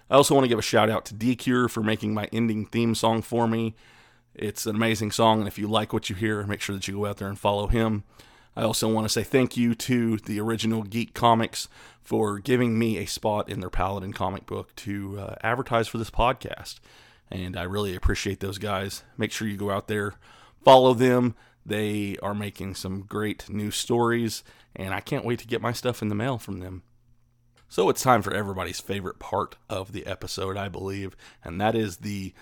[0.10, 2.94] I also want to give a shout out to D.Cure for making my ending theme
[2.94, 3.76] song for me.
[4.36, 6.96] It's an amazing song, and if you like what you hear, make sure that you
[6.96, 8.04] go out there and follow him.
[8.56, 11.68] I also want to say thank you to the original Geek Comics
[12.02, 16.12] for giving me a spot in their Paladin comic book to uh, advertise for this
[16.12, 16.80] podcast.
[17.32, 19.04] And I really appreciate those guys.
[19.18, 20.14] Make sure you go out there,
[20.64, 21.36] follow them.
[21.66, 24.44] They are making some great new stories,
[24.76, 26.84] and I can't wait to get my stuff in the mail from them.
[27.70, 31.98] So it's time for everybody's favorite part of the episode, I believe, and that is
[31.98, 32.34] the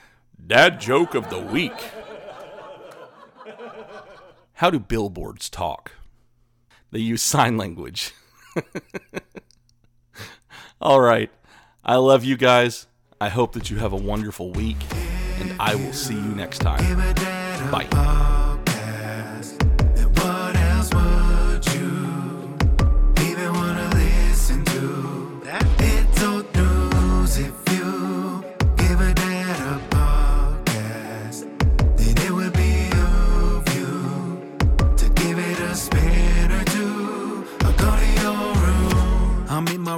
[0.45, 1.71] dad joke of the week.
[4.55, 5.93] How do billboards talk?
[6.91, 8.13] They use sign language.
[10.81, 11.29] All right.
[11.83, 12.87] I love you guys.
[13.19, 14.77] I hope that you have a wonderful week,
[15.39, 16.97] and I will see you next time.
[17.71, 17.87] Bye.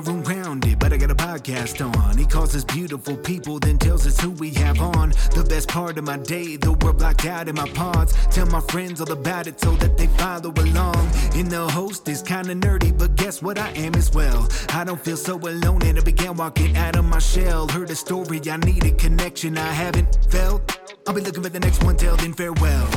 [0.01, 2.17] Room grounded, but I got a podcast on.
[2.17, 5.09] He calls us beautiful people, then tells us who we have on.
[5.35, 8.13] The best part of my day, the world blocked out in my pods.
[8.31, 11.09] Tell my friends all about it so that they follow along.
[11.35, 14.47] And the host is kinda nerdy, but guess what I am as well.
[14.69, 17.67] I don't feel so alone, and I began walking out of my shell.
[17.67, 20.77] Heard a story, I needed connection I haven't felt.
[21.07, 22.87] I'll be looking for the next one, till then farewell.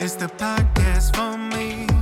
[0.00, 1.97] It's the podcast for me.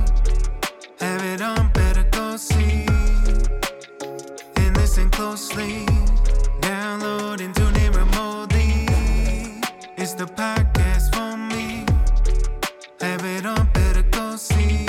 [10.15, 11.85] The podcast for me.
[13.01, 14.87] Have it on, better go see.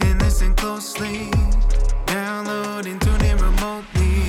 [0.00, 1.30] And listen closely.
[2.06, 4.24] Download and tune in remotely.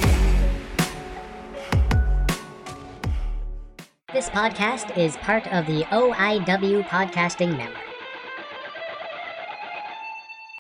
[4.11, 7.82] This podcast is part of the OIW Podcasting Network.